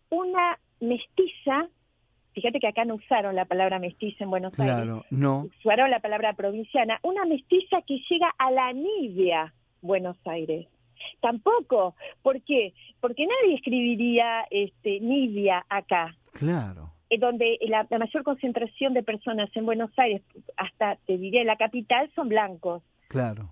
una 0.09 0.59
mestiza, 0.81 1.69
fíjate 2.33 2.59
que 2.59 2.67
acá 2.67 2.83
no 2.83 2.95
usaron 2.95 3.33
la 3.33 3.45
palabra 3.45 3.79
mestiza 3.79 4.25
en 4.25 4.29
Buenos 4.29 4.53
claro, 4.53 4.95
Aires, 4.95 5.05
no. 5.09 5.47
usaron 5.59 5.89
la 5.89 6.01
palabra 6.01 6.33
provinciana, 6.33 6.99
una 7.01 7.23
mestiza 7.23 7.81
que 7.83 7.97
llega 8.09 8.33
a 8.37 8.51
la 8.51 8.73
Nibia, 8.73 9.53
Buenos 9.81 10.17
Aires. 10.25 10.67
Tampoco, 11.21 11.95
¿por 12.23 12.41
qué? 12.41 12.73
Porque 12.99 13.25
nadie 13.25 13.55
escribiría 13.55 14.45
este, 14.49 14.99
Nibia 14.99 15.65
acá. 15.69 16.13
Claro. 16.33 16.84
Eh, 17.09 17.19
donde 17.19 17.59
la, 17.67 17.85
mayor 17.97 18.23
concentración 18.23 18.93
de 18.93 19.03
personas 19.03 19.49
en 19.55 19.65
Buenos 19.65 19.91
Aires, 19.97 20.23
hasta 20.57 20.97
te 21.05 21.17
diré 21.17 21.43
la 21.43 21.55
capital, 21.55 22.09
son 22.15 22.29
blancos. 22.29 22.81
Claro. 23.09 23.51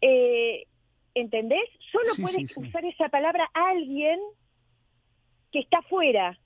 Eh, 0.00 0.66
¿Entendés? 1.14 1.68
Solo 1.92 2.10
puede 2.20 2.44
usar 2.56 2.84
esa 2.84 3.08
palabra 3.08 3.48
alguien 3.54 4.18
que 5.52 5.60
está 5.60 5.80
fuera, 5.82 6.38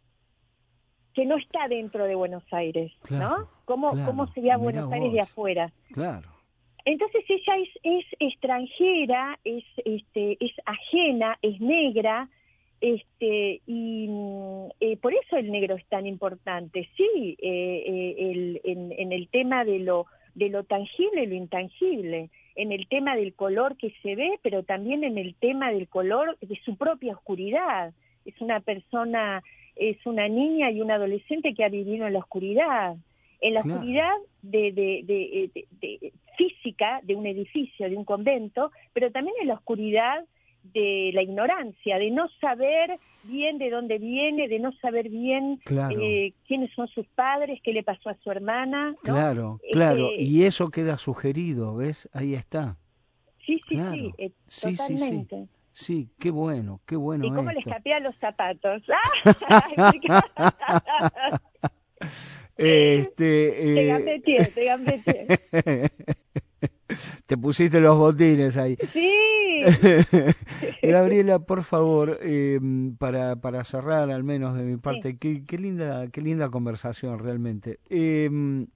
que 1.15 1.27
no 1.27 1.37
está 1.37 1.69
dentro 1.69 2.05
de 2.05 2.15
Buenos 2.15 2.45
Aires, 2.53 2.93
¿no? 3.11 3.49
¿Cómo, 3.65 3.91
¿Cómo 4.05 4.27
sería 4.33 4.57
Buenos 4.57 4.91
Aires 4.93 5.12
de 5.12 5.21
afuera? 5.21 5.73
Claro. 5.93 6.29
Entonces 6.85 7.25
ella 7.29 7.57
es, 7.59 7.69
es 7.83 8.05
extranjera, 8.19 9.38
es, 9.45 9.65
este, 9.85 10.37
es 10.45 10.53
ajena, 10.65 11.38
es 11.43 11.61
negra, 11.61 12.29
este, 12.83 13.62
y 13.64 14.11
eh, 14.81 14.97
por 14.97 15.14
eso 15.14 15.37
el 15.37 15.53
negro 15.53 15.77
es 15.77 15.87
tan 15.87 16.05
importante. 16.05 16.88
Sí, 16.97 17.37
eh, 17.40 17.85
eh, 17.87 18.14
el, 18.18 18.61
en, 18.64 18.90
en, 18.90 19.12
el 19.12 19.29
tema 19.29 19.64
de 19.64 19.79
lo, 19.79 20.07
de 20.35 20.49
lo 20.49 20.64
tangible 20.64 21.23
y 21.23 21.27
lo 21.27 21.37
intangible, 21.37 22.31
en 22.57 22.73
el 22.73 22.88
tema 22.88 23.14
del 23.14 23.35
color 23.35 23.77
que 23.77 23.95
se 24.03 24.16
ve, 24.16 24.40
pero 24.42 24.64
también 24.64 25.05
en 25.05 25.16
el 25.16 25.37
tema 25.37 25.71
del 25.71 25.87
color 25.87 26.37
de 26.40 26.59
su 26.64 26.77
propia 26.77 27.14
oscuridad. 27.14 27.95
Es 28.25 28.35
una 28.40 28.59
persona, 28.59 29.45
es 29.77 30.05
una 30.05 30.27
niña 30.27 30.73
y 30.73 30.81
un 30.81 30.90
adolescente 30.90 31.55
que 31.55 31.64
ha 31.64 31.68
vivido 31.68 32.09
en 32.09 32.14
la 32.14 32.18
oscuridad 32.18 32.97
en 33.42 33.55
la 33.55 33.61
oscuridad 33.61 34.14
de, 34.42 34.71
de, 34.71 36.12
física 36.37 37.01
de 37.03 37.16
un 37.16 37.27
edificio, 37.27 37.90
de 37.90 37.97
un 37.97 38.05
convento, 38.05 38.71
pero 38.92 39.11
también 39.11 39.35
en 39.40 39.49
la 39.49 39.55
oscuridad 39.55 40.25
de 40.62 41.11
la 41.12 41.22
ignorancia, 41.22 41.98
de 41.98 42.11
no 42.11 42.29
saber 42.40 42.98
bien 43.25 43.59
de 43.59 43.70
dónde 43.70 43.98
viene, 43.98 44.48
de 44.48 44.59
no 44.59 44.72
saber 44.72 45.09
bien 45.09 45.61
eh, 45.70 46.33
quiénes 46.46 46.72
son 46.75 46.88
sus 46.88 47.07
padres, 47.09 47.61
qué 47.62 47.72
le 47.72 47.83
pasó 47.83 48.11
a 48.11 48.16
su 48.22 48.31
hermana. 48.31 48.94
Claro, 49.03 49.61
claro, 49.72 50.11
este 50.11 50.25
y 50.25 50.44
eso 50.44 50.70
queda 50.70 50.98
sugerido, 50.98 51.77
¿ves? 51.77 52.09
Ahí 52.12 52.35
está. 52.35 52.77
Sí, 53.44 53.61
sí, 53.68 53.77
sí, 53.77 54.12
eh, 54.18 54.31
totalmente. 54.61 55.48
Sí, 55.72 56.07
sí. 56.07 56.11
qué 56.18 56.31
bueno, 56.31 56.81
qué 56.87 56.96
bueno. 56.96 57.27
¿Y 57.27 57.33
cómo 57.33 57.51
le 57.51 57.59
escapé 57.59 57.94
a 57.94 58.01
los 58.01 58.16
zapatos? 58.18 58.83
Este, 62.57 64.53
te 64.55 64.70
Te 67.27 67.37
pusiste 67.37 67.81
los 67.81 67.97
botines 67.97 68.57
ahí. 68.57 68.77
Sí. 68.93 69.11
Gabriela, 70.83 71.39
por 71.39 71.63
favor, 71.63 72.19
em, 72.21 72.97
para, 72.97 73.37
para 73.37 73.63
cerrar 73.65 74.11
al 74.11 74.25
menos 74.25 74.57
de 74.57 74.65
mi 74.65 74.77
parte, 74.77 75.17
qué, 75.19 75.45
qué, 75.45 75.59
linda, 75.59 76.09
qué 76.09 76.21
linda 76.21 76.51
conversación 76.51 77.19
realmente. 77.19 77.79
Em, 77.89 78.67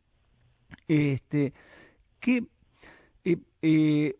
este, 0.87 1.53
que 2.21 2.47
eh, 3.25 3.39
eh, 3.63 4.17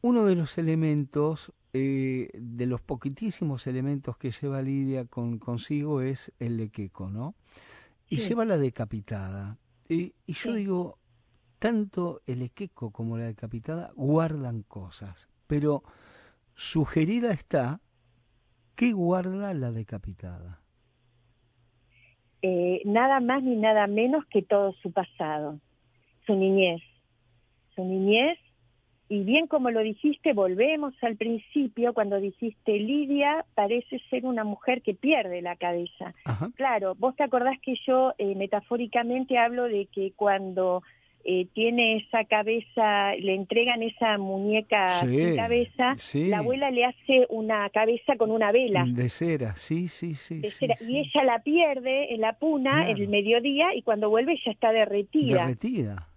uno 0.00 0.24
de 0.24 0.34
los 0.34 0.58
elementos, 0.58 1.52
eh, 1.72 2.30
de 2.34 2.66
los 2.66 2.80
poquitísimos 2.80 3.66
elementos 3.66 4.16
que 4.16 4.32
lleva 4.32 4.62
Lidia 4.62 5.04
con, 5.04 5.38
consigo 5.38 6.00
es 6.00 6.32
el 6.40 6.56
lequeco, 6.56 7.10
¿no? 7.10 7.34
y 8.08 8.18
lleva 8.18 8.44
la 8.44 8.56
decapitada. 8.56 9.58
Y, 9.88 10.14
yo 10.26 10.52
digo, 10.52 10.97
tanto 11.58 12.20
el 12.26 12.42
equeco 12.42 12.90
como 12.90 13.18
la 13.18 13.24
decapitada 13.24 13.90
guardan 13.94 14.62
cosas, 14.62 15.28
pero 15.46 15.82
sugerida 16.54 17.32
está, 17.32 17.80
¿qué 18.74 18.92
guarda 18.92 19.54
la 19.54 19.72
decapitada? 19.72 20.60
Eh, 22.42 22.82
nada 22.84 23.20
más 23.20 23.42
ni 23.42 23.56
nada 23.56 23.86
menos 23.86 24.24
que 24.26 24.42
todo 24.42 24.72
su 24.74 24.92
pasado, 24.92 25.58
su 26.26 26.34
niñez, 26.34 26.82
su 27.74 27.84
niñez 27.84 28.38
y 29.10 29.24
bien 29.24 29.46
como 29.46 29.70
lo 29.70 29.80
dijiste, 29.80 30.34
volvemos 30.34 30.92
al 31.02 31.16
principio 31.16 31.94
cuando 31.94 32.20
dijiste 32.20 32.78
Lidia 32.78 33.46
parece 33.54 34.00
ser 34.10 34.26
una 34.26 34.44
mujer 34.44 34.82
que 34.82 34.94
pierde 34.94 35.40
la 35.40 35.56
cabeza. 35.56 36.14
Claro, 36.56 36.94
vos 36.94 37.16
te 37.16 37.22
acordás 37.22 37.58
que 37.60 37.74
yo 37.86 38.12
eh, 38.18 38.34
metafóricamente 38.34 39.38
hablo 39.38 39.64
de 39.64 39.86
que 39.86 40.12
cuando 40.14 40.82
eh, 41.30 41.46
tiene 41.52 41.96
esa 41.98 42.24
cabeza, 42.24 43.14
le 43.16 43.34
entregan 43.34 43.82
esa 43.82 44.16
muñeca 44.16 44.88
sin 44.88 45.36
cabeza, 45.36 45.94
la 46.14 46.38
abuela 46.38 46.70
le 46.70 46.86
hace 46.86 47.26
una 47.28 47.68
cabeza 47.68 48.16
con 48.16 48.30
una 48.30 48.50
vela. 48.50 48.86
De 48.88 49.10
cera, 49.10 49.54
sí, 49.54 49.88
sí, 49.88 50.14
sí. 50.14 50.40
Y 50.88 50.98
ella 51.00 51.24
la 51.24 51.40
pierde 51.40 52.14
en 52.14 52.22
la 52.22 52.38
puna 52.38 52.88
en 52.88 52.96
el 52.96 53.08
mediodía 53.08 53.74
y 53.74 53.82
cuando 53.82 54.08
vuelve 54.08 54.40
ya 54.42 54.52
está 54.52 54.72
derretida. 54.72 55.42
Derretida. 55.42 56.08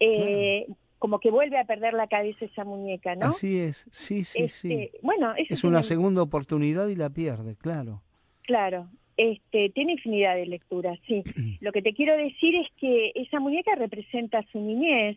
Eh, 0.00 0.66
como 0.98 1.18
que 1.18 1.30
vuelve 1.30 1.58
a 1.58 1.66
perder 1.66 1.92
la 1.92 2.06
cabeza 2.06 2.46
esa 2.46 2.64
muñeca, 2.64 3.16
¿no? 3.16 3.26
Así 3.26 3.58
es, 3.58 3.86
sí, 3.90 4.24
sí, 4.24 4.48
sí. 4.48 4.72
Este, 4.72 4.98
bueno, 5.02 5.34
es 5.36 5.62
una 5.62 5.82
segunda 5.82 6.22
oportunidad 6.22 6.88
y 6.88 6.96
la 6.96 7.10
pierde, 7.10 7.54
claro. 7.54 8.00
Claro, 8.44 8.88
este, 9.16 9.70
tiene 9.70 9.92
infinidad 9.92 10.34
de 10.34 10.46
lecturas, 10.46 10.98
sí. 11.06 11.22
Lo 11.60 11.72
que 11.72 11.82
te 11.82 11.94
quiero 11.94 12.16
decir 12.16 12.54
es 12.56 12.68
que 12.78 13.12
esa 13.14 13.40
muñeca 13.40 13.74
representa 13.74 14.44
su 14.50 14.60
niñez, 14.60 15.16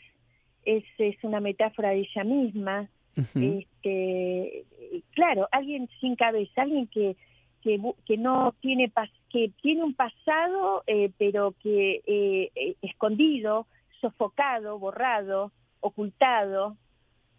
es, 0.66 0.84
es 0.98 1.16
una 1.24 1.40
metáfora 1.40 1.90
de 1.90 2.00
ella 2.00 2.24
misma. 2.24 2.90
este, 3.16 4.64
claro, 5.12 5.48
alguien 5.52 5.90
sin 6.00 6.16
cabeza, 6.16 6.62
alguien 6.62 6.86
que, 6.88 7.16
que, 7.64 7.80
que 8.06 8.18
no 8.18 8.54
tiene 8.62 8.92
que 9.32 9.52
tiene 9.62 9.84
un 9.84 9.94
pasado, 9.94 10.84
eh, 10.86 11.12
pero 11.18 11.56
que 11.64 12.02
eh, 12.06 12.52
eh, 12.56 12.76
escondido, 12.82 13.66
sofocado, 14.02 14.78
borrado, 14.78 15.52
ocultado, 15.80 16.78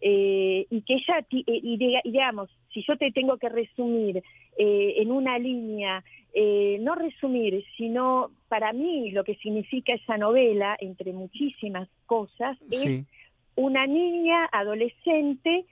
eh, 0.01 0.65
y 0.69 0.81
que 0.83 0.93
ella, 0.93 1.19
eh, 1.19 1.43
y, 1.45 1.77
digamos, 1.77 2.49
si 2.73 2.83
yo 2.87 2.95
te 2.97 3.11
tengo 3.11 3.37
que 3.37 3.49
resumir 3.49 4.23
eh, 4.57 4.93
en 4.97 5.11
una 5.11 5.37
línea, 5.37 6.03
no 6.81 6.95
resumir, 6.95 7.65
sino 7.75 8.31
para 8.47 8.71
mí 8.71 9.11
lo 9.11 9.23
que 9.23 9.35
significa 9.35 9.93
esa 9.93 10.15
novela, 10.17 10.77
entre 10.79 11.11
muchísimas 11.11 11.89
cosas, 12.05 12.57
es 12.69 13.03
una 13.55 13.87
niña 13.87 14.47
adolescente 14.51 15.65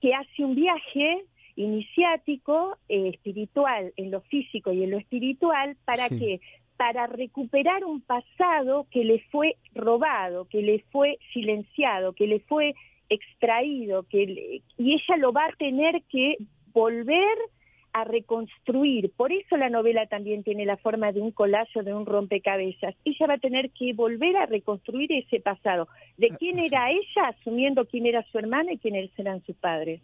que 0.00 0.14
hace 0.14 0.44
un 0.44 0.54
viaje 0.54 1.24
iniciático, 1.54 2.78
espiritual, 2.88 3.92
en 3.96 4.10
lo 4.10 4.22
físico 4.22 4.72
y 4.72 4.84
en 4.84 4.90
lo 4.90 4.98
espiritual, 4.98 5.76
para 5.84 6.08
que 6.08 6.40
para 6.78 7.06
recuperar 7.08 7.84
un 7.84 8.00
pasado 8.00 8.86
que 8.90 9.04
le 9.04 9.20
fue 9.30 9.56
robado, 9.74 10.46
que 10.46 10.62
le 10.62 10.84
fue 10.90 11.18
silenciado, 11.32 12.14
que 12.14 12.26
le 12.26 12.40
fue 12.40 12.74
extraído, 13.08 14.04
que 14.04 14.62
y 14.76 14.92
ella 14.94 15.16
lo 15.18 15.32
va 15.32 15.46
a 15.46 15.56
tener 15.58 16.02
que 16.10 16.36
volver 16.72 17.36
a 17.92 18.04
reconstruir. 18.04 19.10
Por 19.16 19.32
eso 19.32 19.56
la 19.56 19.70
novela 19.70 20.06
también 20.06 20.42
tiene 20.42 20.66
la 20.66 20.76
forma 20.76 21.12
de 21.12 21.20
un 21.20 21.32
collage 21.32 21.82
de 21.82 21.94
un 21.94 22.06
rompecabezas. 22.06 22.94
Ella 23.04 23.26
va 23.26 23.34
a 23.34 23.38
tener 23.38 23.70
que 23.70 23.92
volver 23.92 24.36
a 24.36 24.46
reconstruir 24.46 25.10
ese 25.12 25.40
pasado. 25.40 25.88
¿De 26.16 26.28
ah, 26.32 26.36
quién 26.38 26.58
era 26.58 26.90
ella? 26.90 27.28
Asumiendo 27.28 27.86
quién 27.86 28.06
era 28.06 28.22
su 28.30 28.38
hermana 28.38 28.72
y 28.72 28.78
quiénes 28.78 29.10
eran 29.18 29.42
sus 29.44 29.56
padres. 29.56 30.00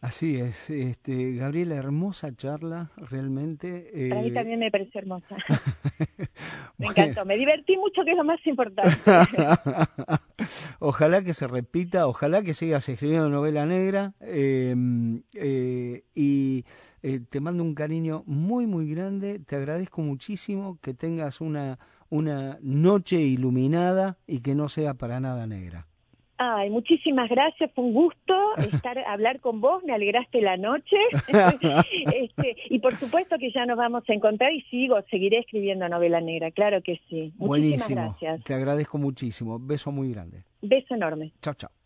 Así 0.00 0.36
es, 0.36 0.70
este, 0.70 1.34
Gabriela, 1.34 1.74
hermosa 1.74 2.34
charla, 2.36 2.92
realmente. 2.96 3.90
Eh... 3.92 4.08
Para 4.10 4.22
mí 4.22 4.32
también 4.32 4.60
me 4.60 4.70
parece 4.70 4.96
hermosa. 4.96 5.36
me 6.78 6.86
encantó, 6.86 7.24
me 7.24 7.36
divertí 7.36 7.76
mucho, 7.76 8.04
que 8.04 8.12
es 8.12 8.16
lo 8.16 8.22
más 8.22 8.38
importante. 8.46 8.96
ojalá 10.78 11.22
que 11.24 11.34
se 11.34 11.48
repita, 11.48 12.06
ojalá 12.06 12.42
que 12.42 12.54
sigas 12.54 12.88
escribiendo 12.88 13.28
novela 13.28 13.66
negra 13.66 14.14
em, 14.20 15.22
eh, 15.34 16.04
y 16.14 16.64
eh, 17.02 17.18
te 17.28 17.40
mando 17.40 17.64
un 17.64 17.74
cariño 17.74 18.22
muy, 18.24 18.68
muy 18.68 18.88
grande. 18.88 19.40
Te 19.40 19.56
agradezco 19.56 20.00
muchísimo 20.00 20.78
que 20.80 20.94
tengas 20.94 21.40
una, 21.40 21.80
una 22.08 22.58
noche 22.62 23.16
iluminada 23.16 24.18
y 24.28 24.42
que 24.42 24.54
no 24.54 24.68
sea 24.68 24.94
para 24.94 25.18
nada 25.18 25.48
negra. 25.48 25.88
Ay, 26.38 26.70
muchísimas 26.70 27.28
gracias, 27.28 27.70
fue 27.74 27.84
un 27.84 27.92
gusto 27.92 28.34
estar 28.72 28.96
hablar 28.98 29.40
con 29.40 29.60
vos, 29.60 29.82
me 29.84 29.92
alegraste 29.92 30.40
la 30.40 30.56
noche. 30.56 30.96
este, 32.14 32.56
y 32.70 32.78
por 32.78 32.94
supuesto 32.94 33.36
que 33.38 33.50
ya 33.50 33.66
nos 33.66 33.76
vamos 33.76 34.04
a 34.08 34.12
encontrar 34.12 34.52
y 34.52 34.62
sigo, 34.62 34.96
seguiré 35.10 35.40
escribiendo 35.40 35.88
novela 35.88 36.20
negra, 36.20 36.52
claro 36.52 36.80
que 36.82 37.00
sí. 37.08 37.32
Muchísimas 37.36 37.48
Buenísimo. 37.48 37.96
gracias. 37.96 38.44
Te 38.44 38.54
agradezco 38.54 38.98
muchísimo. 38.98 39.58
Beso 39.58 39.90
muy 39.90 40.12
grande. 40.12 40.44
Beso 40.62 40.94
enorme. 40.94 41.32
Chao, 41.42 41.54
chao. 41.54 41.77